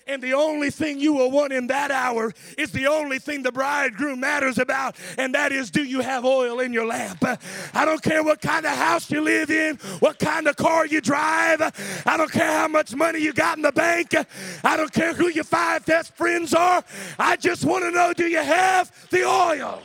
[0.06, 3.52] And the only thing you will want in that hour is the only thing the
[3.52, 7.24] bridegroom matters about, and that is do you have oil in your lamp?
[7.72, 11.00] I don't care what kind of house you live in, what kind of car you
[11.00, 11.62] drive.
[12.04, 14.14] I don't care how much money you got in the bank.
[14.64, 16.82] I don't care who your five best friends are.
[17.18, 19.80] I just want to know do you have the oil?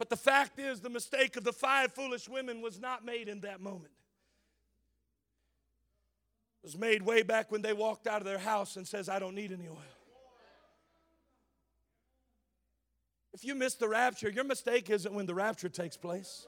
[0.00, 3.40] But the fact is, the mistake of the five foolish women was not made in
[3.40, 3.92] that moment.
[6.62, 9.18] It was made way back when they walked out of their house and says, I
[9.18, 9.76] don't need any oil.
[13.34, 16.46] If you miss the rapture, your mistake isn't when the rapture takes place.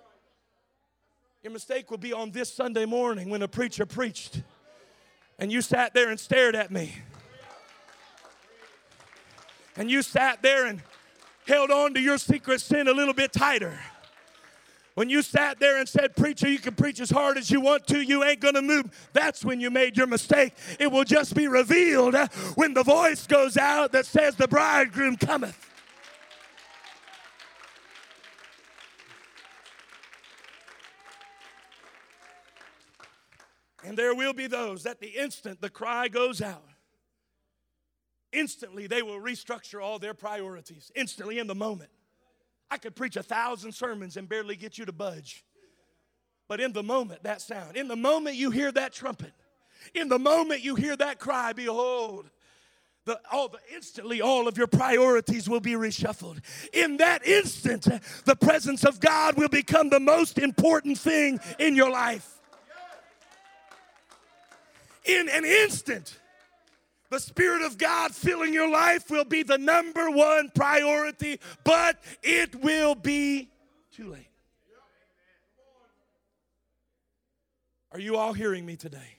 [1.42, 4.40] Your mistake will be on this Sunday morning when a preacher preached
[5.38, 6.94] and you sat there and stared at me.
[9.76, 10.80] And you sat there and
[11.47, 13.78] held on to your secret sin a little bit tighter.
[14.95, 17.86] When you sat there and said, Preacher, you can preach as hard as you want
[17.86, 20.55] to, you ain't gonna move, that's when you made your mistake.
[20.78, 25.16] It will just be revealed uh, when the voice goes out that says, The bridegroom
[25.16, 25.70] cometh.
[33.84, 36.62] And there will be those that the instant the cry goes out,
[38.33, 41.91] instantly they will restructure all their priorities, instantly in the moment.
[42.70, 45.45] I could preach a thousand sermons and barely get you to budge.
[46.49, 49.33] But in the moment, that sound, in the moment you hear that trumpet,
[49.95, 52.30] in the moment you hear that cry, behold,
[53.05, 56.41] the, all the, instantly all of your priorities will be reshuffled.
[56.72, 57.89] In that instant,
[58.24, 62.41] the presence of God will become the most important thing in your life.
[65.05, 66.16] In an instant,
[67.13, 72.55] the Spirit of God filling your life will be the number one priority, but it
[72.63, 73.51] will be
[73.95, 74.31] too late.
[77.93, 79.19] Are you all hearing me today?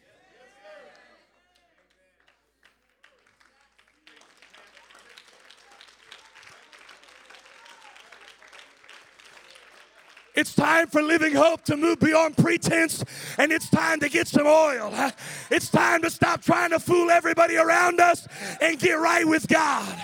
[10.36, 13.03] It's time for living hope to move beyond pretense,
[13.38, 14.93] and it's time to get some oil.
[15.51, 18.27] It's time to stop trying to fool everybody around us
[18.59, 20.01] and get right with God.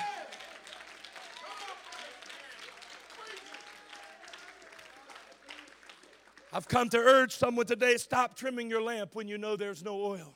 [6.53, 9.99] I've come to urge someone today stop trimming your lamp when you know there's no
[9.99, 10.35] oil.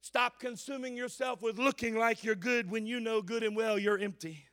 [0.00, 3.98] Stop consuming yourself with looking like you're good when you know good and well you're
[3.98, 4.47] empty.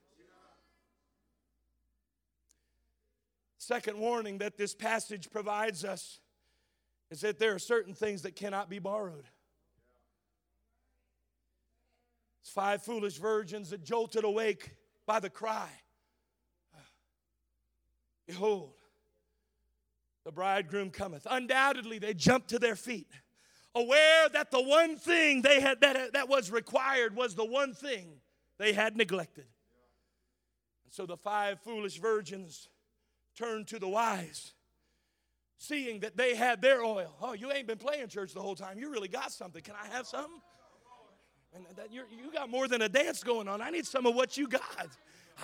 [3.66, 6.20] Second warning that this passage provides us
[7.10, 9.26] is that there are certain things that cannot be borrowed.
[12.42, 14.76] It's five foolish virgins that jolted awake
[15.08, 15.68] by the cry
[18.28, 18.74] Behold,
[20.26, 21.26] the bridegroom cometh.
[21.28, 23.10] Undoubtedly, they jumped to their feet,
[23.74, 28.22] aware that the one thing they had that, that was required was the one thing
[28.60, 29.46] they had neglected.
[30.84, 32.70] And so the five foolish virgins
[33.36, 34.54] turned to the wise,
[35.58, 37.14] seeing that they had their oil.
[37.22, 38.80] Oh, you ain't been playing church the whole time.
[38.80, 39.62] You really got something.
[39.62, 40.42] Can I have something?
[41.56, 43.62] And that you you got more than a dance going on.
[43.62, 44.90] I need some of what you got.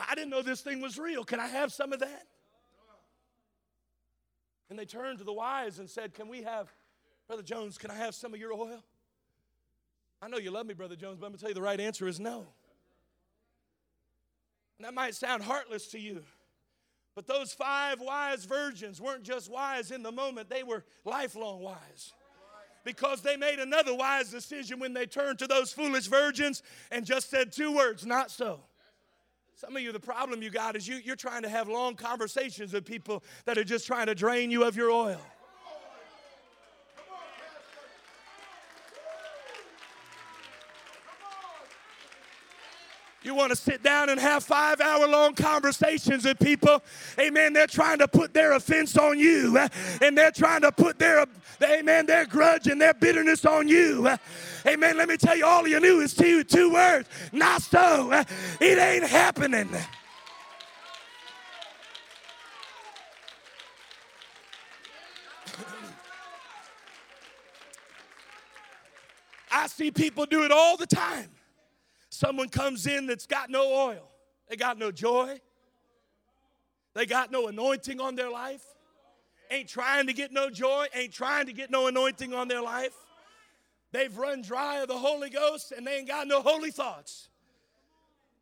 [0.09, 1.23] I didn't know this thing was real.
[1.23, 2.25] Can I have some of that?
[4.69, 6.73] And they turned to the wise and said, Can we have,
[7.27, 8.81] Brother Jones, can I have some of your oil?
[10.21, 11.79] I know you love me, Brother Jones, but I'm going to tell you the right
[11.79, 12.47] answer is no.
[14.77, 16.23] And that might sound heartless to you.
[17.16, 22.14] But those five wise virgins weren't just wise in the moment, they were lifelong wise.
[22.84, 27.30] because they made another wise decision when they turned to those foolish virgins and just
[27.30, 28.62] said two words, not so.
[29.55, 32.74] Some of you, the problem you got is you, you're trying to have long conversations
[32.74, 35.22] with people that are just trying to drain you of your oil.
[43.24, 46.82] You want to sit down and have five hour long conversations with people.
[47.19, 47.53] Amen.
[47.53, 49.59] They're trying to put their offense on you.
[49.59, 49.67] Eh?
[50.01, 51.28] And they're trying to put their,
[51.63, 54.07] amen, their grudge and their bitterness on you.
[54.07, 54.17] Eh?
[54.65, 54.97] Amen.
[54.97, 57.07] Let me tell you, all you knew is two, two words.
[57.32, 58.09] Not so.
[58.09, 58.24] Eh?
[58.59, 59.69] It ain't happening.
[69.51, 71.30] I see people do it all the time.
[72.22, 74.07] Someone comes in that's got no oil,
[74.47, 75.41] they got no joy,
[76.93, 78.63] they got no anointing on their life,
[79.49, 82.93] ain't trying to get no joy, ain't trying to get no anointing on their life.
[83.91, 87.28] They've run dry of the Holy Ghost and they ain't got no holy thoughts.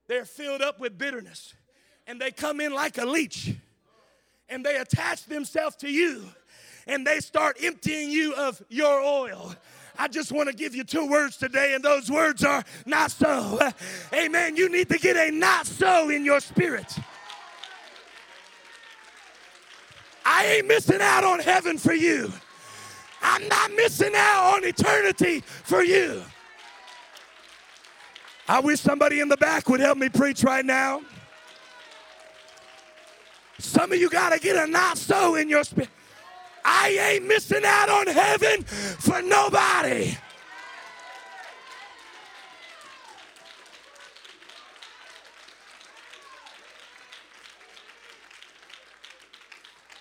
[0.07, 1.53] They're filled up with bitterness
[2.05, 3.55] and they come in like a leech
[4.49, 6.25] and they attach themselves to you
[6.85, 9.55] and they start emptying you of your oil
[10.01, 13.59] I just want to give you two words today, and those words are not so.
[14.13, 14.55] Amen.
[14.55, 16.87] You need to get a not so in your spirit.
[20.25, 22.31] I ain't missing out on heaven for you.
[23.21, 26.23] I'm not missing out on eternity for you.
[28.47, 31.01] I wish somebody in the back would help me preach right now.
[33.57, 35.89] Some of you got to get a not so in your spirit.
[36.63, 40.15] I ain't missing out on heaven for nobody.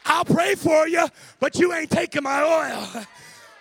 [0.05, 1.07] I'll pray for you,
[1.39, 3.05] but you ain't taking my oil.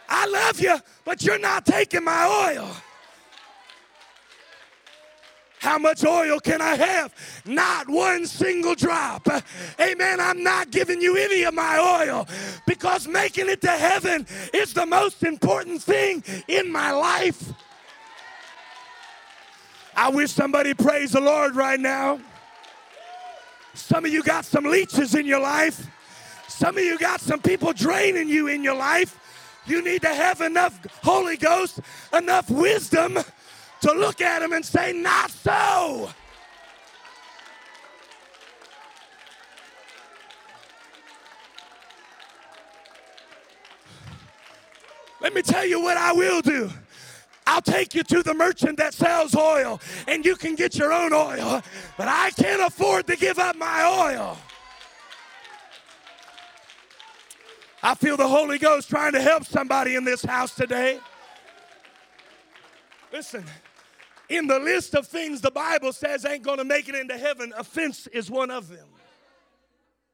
[0.10, 2.68] I love you, but you're not taking my oil.
[5.60, 7.14] How much oil can I have?
[7.46, 9.28] Not one single drop.
[9.80, 10.20] Amen.
[10.20, 12.28] I'm not giving you any of my oil
[12.68, 17.54] because making it to heaven is the most important thing in my life.
[19.96, 22.20] I wish somebody praise the Lord right now.
[23.74, 25.88] Some of you got some leeches in your life.
[26.48, 29.20] Some of you got some people draining you in your life.
[29.66, 31.80] You need to have enough Holy Ghost,
[32.14, 33.18] enough wisdom
[33.82, 36.10] to look at him and say, Not so.
[45.20, 46.70] Let me tell you what I will do.
[47.46, 51.14] I'll take you to the merchant that sells oil and you can get your own
[51.14, 51.64] oil.
[51.98, 54.38] But I can't afford to give up my oil.
[57.82, 61.00] I feel the Holy Ghost trying to help somebody in this house today.
[63.14, 63.46] Listen,
[64.30, 67.54] in the list of things the Bible says ain't going to make it into heaven,
[67.58, 68.88] offense is one of them.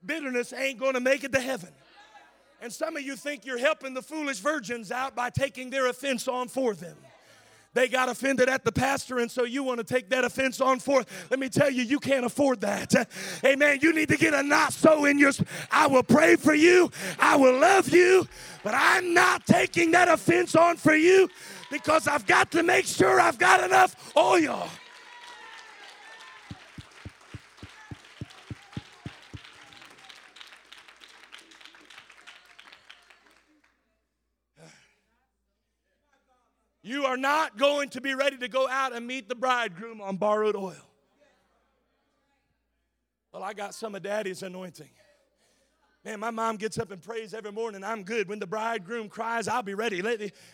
[0.05, 1.69] Bitterness ain't going to make it to heaven.
[2.61, 6.27] And some of you think you're helping the foolish virgins out by taking their offense
[6.27, 6.97] on for them.
[7.73, 10.79] They got offended at the pastor, and so you want to take that offense on
[10.79, 11.03] for.
[11.31, 12.93] Let me tell you, you can't afford that.
[13.45, 13.79] Amen.
[13.81, 15.31] You need to get a not so in your.
[15.71, 16.91] I will pray for you.
[17.19, 18.27] I will love you,
[18.63, 21.29] but I'm not taking that offense on for you
[21.73, 24.69] because I've got to make sure I've got enough oil.
[36.83, 40.17] You are not going to be ready to go out and meet the bridegroom on
[40.17, 40.75] borrowed oil.
[43.31, 44.89] Well, I got some of daddy's anointing.
[46.05, 47.81] Man, my mom gets up and prays every morning.
[47.81, 48.27] I'm good.
[48.27, 50.01] When the bridegroom cries, I'll be ready.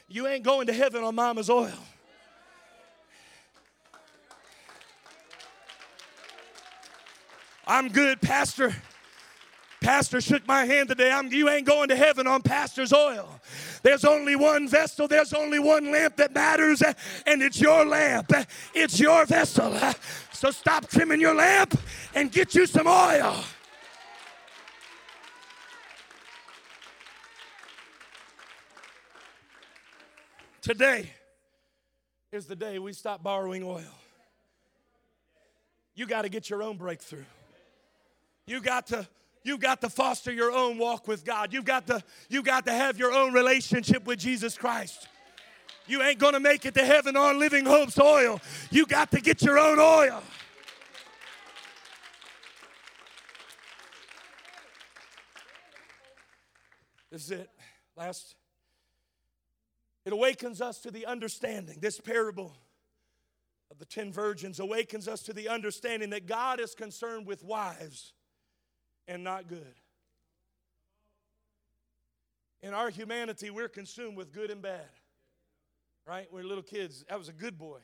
[0.08, 1.72] You ain't going to heaven on mama's oil.
[7.66, 8.76] I'm good, Pastor.
[9.82, 11.12] Pastor shook my hand today.
[11.12, 13.40] I'm, you ain't going to heaven on Pastor's oil.
[13.82, 16.84] There's only one vessel, there's only one lamp that matters,
[17.26, 18.32] and it's your lamp.
[18.76, 19.76] It's your vessel.
[20.32, 21.80] So stop trimming your lamp
[22.14, 23.44] and get you some oil.
[30.70, 31.10] Today
[32.32, 33.82] is the day we stop borrowing oil.
[35.96, 37.26] You got to get your own breakthrough.
[38.46, 39.08] You got to
[39.44, 41.54] you got to foster your own walk with God.
[41.54, 45.08] You've got to you got to have your own relationship with Jesus Christ.
[45.88, 48.40] You ain't to make it to heaven on Living Hope's oil.
[48.70, 50.22] You got to get your own oil.
[57.10, 57.50] This is it.
[57.98, 58.36] Last
[60.10, 61.78] It awakens us to the understanding.
[61.82, 62.52] This parable
[63.70, 68.14] of the ten virgins awakens us to the understanding that God is concerned with wives
[69.08, 69.76] and not good.
[72.64, 74.90] In our humanity, we're consumed with good and bad.
[76.08, 76.28] Right?
[76.32, 77.06] We're little kids.
[77.08, 77.78] That was a good boy.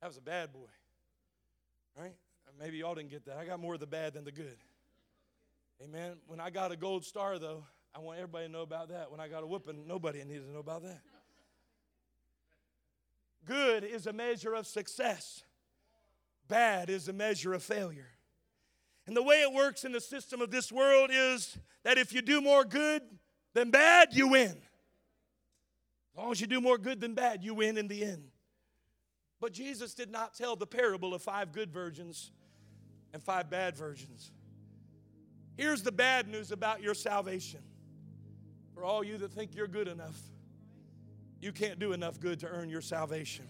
[0.00, 0.72] That was a bad boy.
[1.96, 2.16] Right?
[2.58, 3.36] Maybe y'all didn't get that.
[3.36, 4.56] I got more of the bad than the good.
[5.84, 6.14] Amen.
[6.26, 7.62] When I got a gold star, though,
[7.94, 9.12] I want everybody to know about that.
[9.12, 10.98] When I got a whooping, nobody needed to know about that.
[13.44, 15.42] Good is a measure of success,
[16.48, 18.08] bad is a measure of failure.
[19.06, 22.22] And the way it works in the system of this world is that if you
[22.22, 23.02] do more good
[23.52, 24.56] than bad, you win.
[26.12, 28.28] As long as you do more good than bad, you win in the end.
[29.40, 32.30] But Jesus did not tell the parable of five good virgins
[33.12, 34.30] and five bad virgins.
[35.56, 37.60] Here's the bad news about your salvation.
[38.74, 40.18] For all you that think you're good enough,
[41.42, 43.44] you can't do enough good to earn your salvation.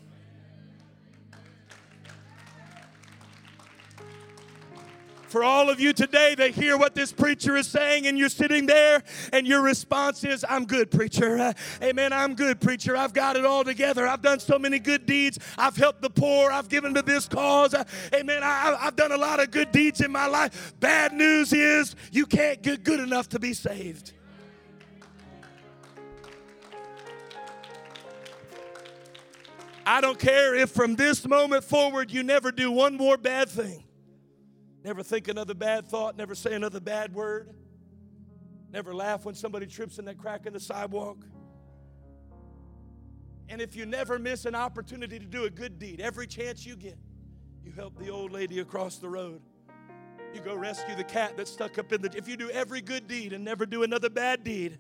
[5.28, 8.66] For all of you today that hear what this preacher is saying, and you're sitting
[8.66, 11.38] there, and your response is, I'm good, preacher.
[11.38, 12.12] Uh, amen.
[12.12, 12.96] I'm good, preacher.
[12.96, 14.06] I've got it all together.
[14.06, 15.38] I've done so many good deeds.
[15.56, 16.50] I've helped the poor.
[16.50, 17.72] I've given to this cause.
[17.72, 17.84] Uh,
[18.14, 18.42] amen.
[18.42, 20.74] I, I've done a lot of good deeds in my life.
[20.80, 24.12] Bad news is, you can't get good enough to be saved.
[29.84, 33.84] I don't care if from this moment forward you never do one more bad thing.
[34.84, 37.54] Never think another bad thought, never say another bad word.
[38.70, 41.18] Never laugh when somebody trips in that crack in the sidewalk.
[43.48, 46.74] And if you never miss an opportunity to do a good deed, every chance you
[46.74, 46.96] get,
[47.62, 49.42] you help the old lady across the road.
[50.34, 52.10] You go rescue the cat that's stuck up in the.
[52.16, 54.78] If you do every good deed and never do another bad deed,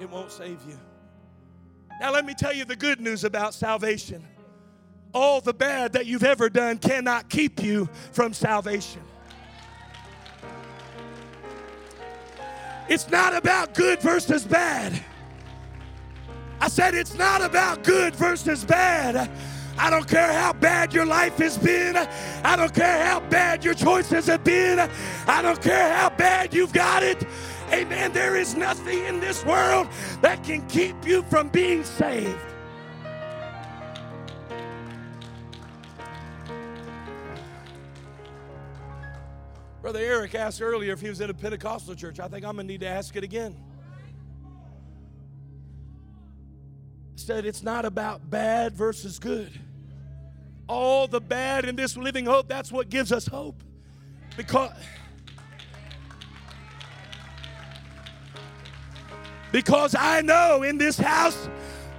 [0.00, 0.78] it won't save you.
[2.00, 4.24] Now, let me tell you the good news about salvation
[5.14, 9.00] all the bad that you've ever done cannot keep you from salvation.
[12.88, 15.00] It's not about good versus bad.
[16.60, 19.30] I said it's not about good versus bad.
[19.78, 21.96] I don't care how bad your life has been.
[21.96, 24.78] I don't care how bad your choices have been.
[25.26, 27.26] I don't care how bad you've got it.
[27.74, 28.12] Amen.
[28.12, 29.88] There is nothing in this world
[30.20, 32.38] that can keep you from being saved.
[39.82, 42.20] Brother Eric asked earlier if he was in a Pentecostal church.
[42.20, 43.56] I think I'm going to need to ask it again.
[47.16, 49.50] Said it's not about bad versus good.
[50.68, 53.64] All the bad in this living hope, that's what gives us hope.
[54.36, 54.70] Because.
[59.54, 61.48] Because I know in this house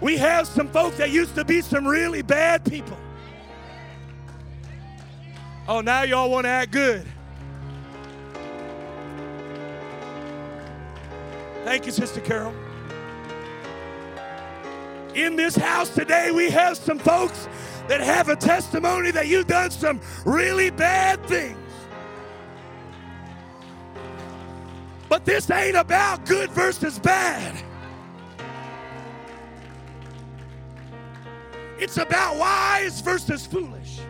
[0.01, 2.97] we have some folks that used to be some really bad people.
[5.65, 7.07] Oh, now y'all want to act good.
[11.63, 12.53] Thank you, Sister Carol.
[15.13, 17.47] In this house today, we have some folks
[17.87, 21.64] that have a testimony that you've done some really bad things.
[25.15, 27.63] But this ain't about good versus bad.
[31.79, 34.01] It's about wise versus foolish.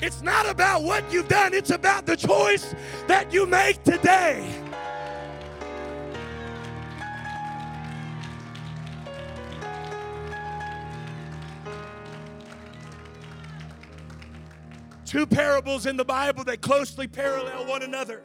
[0.00, 2.74] It's not about what you've done, it's about the choice
[3.06, 4.50] that you make today.
[15.04, 18.22] Two parables in the Bible that closely parallel one another.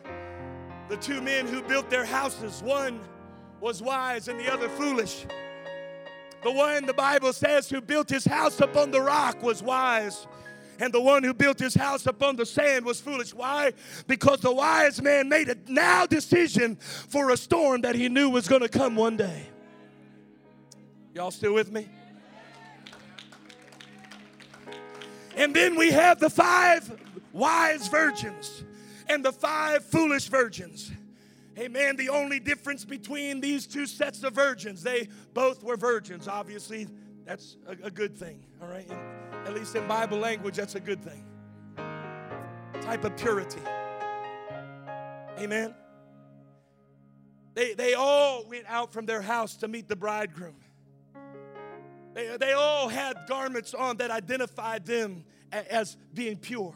[0.92, 3.00] The two men who built their houses, one
[3.62, 5.26] was wise and the other foolish.
[6.44, 10.28] The one, the Bible says, who built his house upon the rock was wise.
[10.82, 13.34] And the one who built his house upon the sand was foolish.
[13.34, 13.72] Why?
[14.06, 18.50] Because the wise man made a now decision for a storm that he knew was
[18.50, 19.48] going to come one day.
[21.14, 21.88] Y'all still with me?
[25.38, 27.00] And then we have the five
[27.32, 28.66] wise virgins
[29.12, 30.92] and the five foolish virgins.
[31.60, 31.98] Amen.
[31.98, 36.30] The only difference between these two sets of virgins, they both were virgins.
[36.30, 36.88] Obviously,
[37.26, 38.46] that's a, a good thing.
[38.62, 38.90] All right.
[38.90, 41.26] And at least in Bible language, that's a good thing.
[42.82, 43.62] Type of purity.
[45.38, 45.76] Amen.
[47.54, 50.56] They, they all went out from their house to meet the bridegroom.
[52.14, 56.76] They, they all had garments on that identified them as being pure.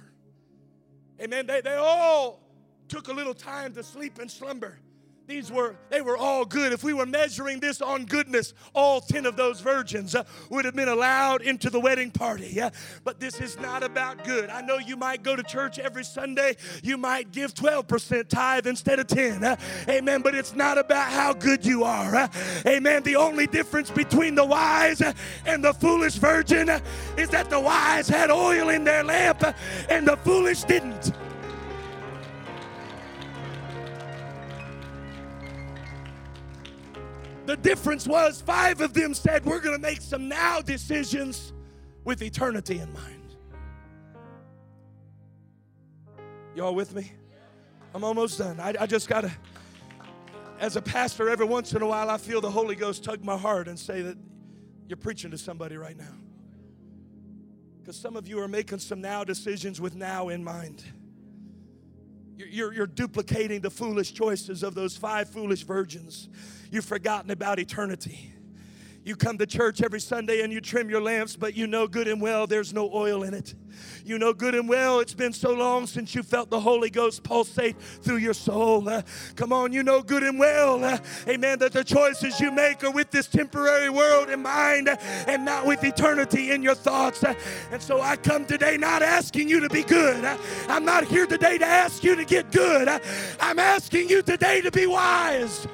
[1.22, 1.47] Amen.
[1.47, 2.41] They, they all
[2.88, 4.80] took a little time to sleep and slumber
[5.28, 6.71] these were they were all good.
[6.71, 10.76] If we were measuring this on goodness all 10 of those virgins uh, would have
[10.76, 12.69] been allowed into the wedding party uh,
[13.03, 14.49] but this is not about good.
[14.49, 16.55] I know you might go to church every sunday.
[16.84, 19.55] You might give 12% tithe instead of 10 uh,
[19.89, 22.28] amen but it's not about how good you are uh,
[22.65, 23.03] amen.
[23.03, 25.01] The only difference between the wise
[25.45, 26.80] and the foolish virgin uh,
[27.17, 29.53] is that the wise had oil in their lamp uh,
[29.89, 31.11] and the foolish didn't
[37.45, 41.53] The difference was five of them said, We're going to make some now decisions
[42.03, 43.35] with eternity in mind.
[46.55, 47.11] Y'all with me?
[47.93, 48.59] I'm almost done.
[48.59, 49.31] I, I just got to,
[50.59, 53.37] as a pastor, every once in a while, I feel the Holy Ghost tug my
[53.37, 54.17] heart and say that
[54.87, 56.13] you're preaching to somebody right now.
[57.79, 60.83] Because some of you are making some now decisions with now in mind.
[62.38, 66.27] You're, you're, duplicating the foolish choices of those five foolish virgins.
[66.69, 68.34] You've forgotten about eternity.
[69.05, 72.07] You come to church every Sunday and you trim your lamps, but you know good
[72.07, 73.53] and well there's no oil in it.
[74.03, 77.21] You know good and well it's been so long since you felt the Holy Ghost
[77.21, 78.89] pulsate through your soul.
[78.89, 79.03] Uh,
[79.35, 80.97] come on, you know good and well, uh,
[81.27, 84.95] amen, that the choices you make are with this temporary world in mind uh,
[85.27, 87.23] and not with eternity in your thoughts.
[87.23, 87.35] Uh,
[87.71, 90.25] and so I come today not asking you to be good.
[90.25, 90.35] Uh,
[90.67, 92.87] I'm not here today to ask you to get good.
[92.87, 92.97] Uh,
[93.39, 95.67] I'm asking you today to be wise.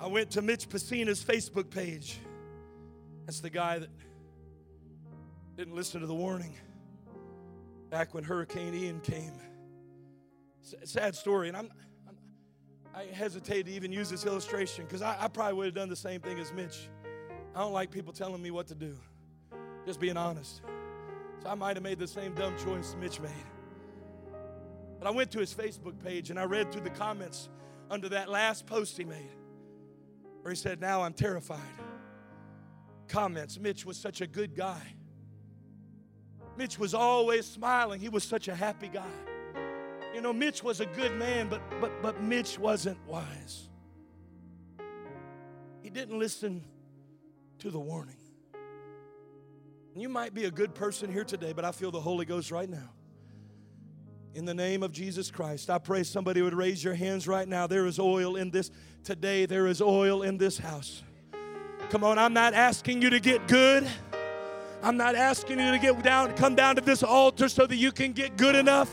[0.00, 2.18] I went to Mitch Pacenza's Facebook page.
[3.26, 3.90] That's the guy that
[5.58, 6.54] didn't listen to the warning
[7.90, 9.34] back when Hurricane Ian came.
[10.84, 11.68] Sad story, and I'm,
[12.08, 12.16] I'm
[12.94, 15.96] i hesitate to even use this illustration because I, I probably would have done the
[15.96, 16.88] same thing as Mitch.
[17.54, 18.96] I don't like people telling me what to do,
[19.84, 20.62] just being honest.
[21.42, 23.30] So I might have made the same dumb choice Mitch made.
[24.98, 27.50] But I went to his Facebook page and I read through the comments
[27.90, 29.30] under that last post he made
[30.42, 31.58] where he said, Now I'm terrified.
[33.08, 34.80] Comments Mitch was such a good guy.
[36.56, 38.00] Mitch was always smiling.
[38.00, 39.10] He was such a happy guy.
[40.14, 43.68] You know, Mitch was a good man, but, but, but Mitch wasn't wise.
[45.82, 46.62] He didn't listen
[47.60, 48.16] to the warning.
[49.96, 52.68] You might be a good person here today, but I feel the Holy Ghost right
[52.68, 52.90] now.
[54.32, 57.66] In the name of Jesus Christ, I pray somebody would raise your hands right now.
[57.66, 58.70] There is oil in this.
[59.02, 61.02] Today, there is oil in this house.
[61.88, 63.88] Come on, I'm not asking you to get good.
[64.84, 67.90] I'm not asking you to get down, come down to this altar so that you
[67.90, 68.88] can get good enough.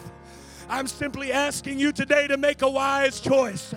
[0.69, 3.75] I'm simply asking you today to make a wise choice.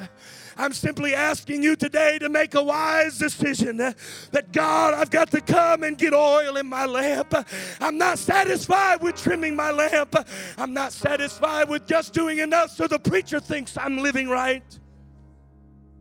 [0.61, 3.95] I'm simply asking you today to make a wise decision uh,
[4.33, 7.33] that God, I've got to come and get oil in my lamp.
[7.81, 10.15] I'm not satisfied with trimming my lamp.
[10.59, 14.63] I'm not satisfied with just doing enough so the preacher thinks I'm living right.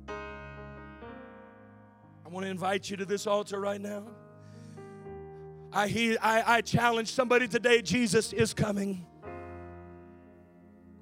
[0.10, 0.12] I
[2.30, 4.04] want to invite you to this altar right now.
[5.72, 9.06] I, I, I challenge somebody today Jesus is coming.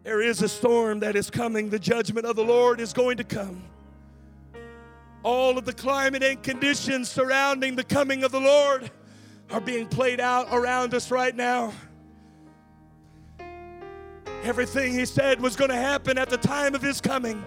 [0.08, 1.70] There is a storm that is coming.
[1.70, 3.62] The judgment of the Lord is going to come.
[5.22, 8.90] All of the climate and conditions surrounding the coming of the Lord
[9.52, 11.74] are being played out around us right now.
[14.44, 17.44] Everything he said was going to happen at the time of his coming.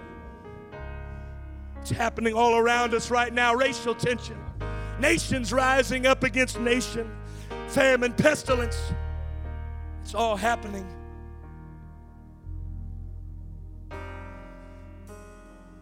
[1.81, 4.37] It's happening all around us right now racial tension,
[5.01, 7.11] nations rising up against nation,
[7.69, 8.93] famine, pestilence.
[10.03, 10.87] It's all happening.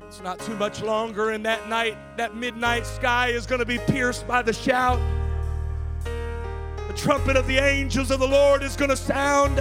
[0.09, 3.77] It's not too much longer, and that night, that midnight sky is going to be
[3.77, 4.99] pierced by the shout.
[6.03, 9.59] The trumpet of the angels of the Lord is going to sound,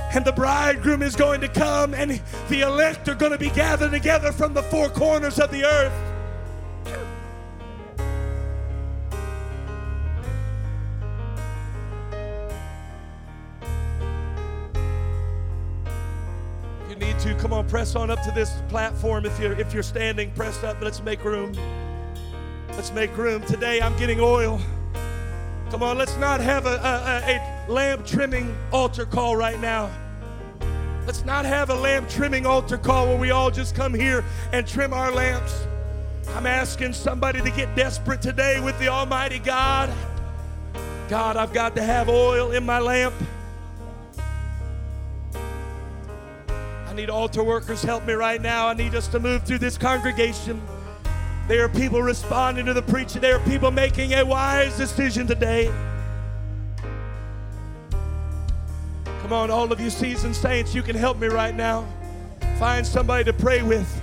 [0.00, 3.92] and the bridegroom is going to come, and the elect are going to be gathered
[3.92, 6.05] together from the four corners of the earth.
[17.26, 19.26] To, come on, press on up to this platform.
[19.26, 20.80] If you're if you're standing, press up.
[20.80, 21.52] Let's make room.
[22.70, 23.42] Let's make room.
[23.42, 24.60] Today I'm getting oil.
[25.70, 29.90] Come on, let's not have a, a, a lamp trimming altar call right now.
[31.04, 34.66] Let's not have a lamp trimming altar call where we all just come here and
[34.66, 35.66] trim our lamps.
[36.28, 39.92] I'm asking somebody to get desperate today with the Almighty God.
[41.08, 43.14] God, I've got to have oil in my lamp.
[46.96, 48.68] need altar workers help me right now.
[48.68, 50.60] I need us to move through this congregation.
[51.46, 53.20] There are people responding to the preaching.
[53.20, 55.70] There are people making a wise decision today.
[59.20, 61.86] Come on, all of you seasoned saints, you can help me right now.
[62.58, 64.02] Find somebody to pray with.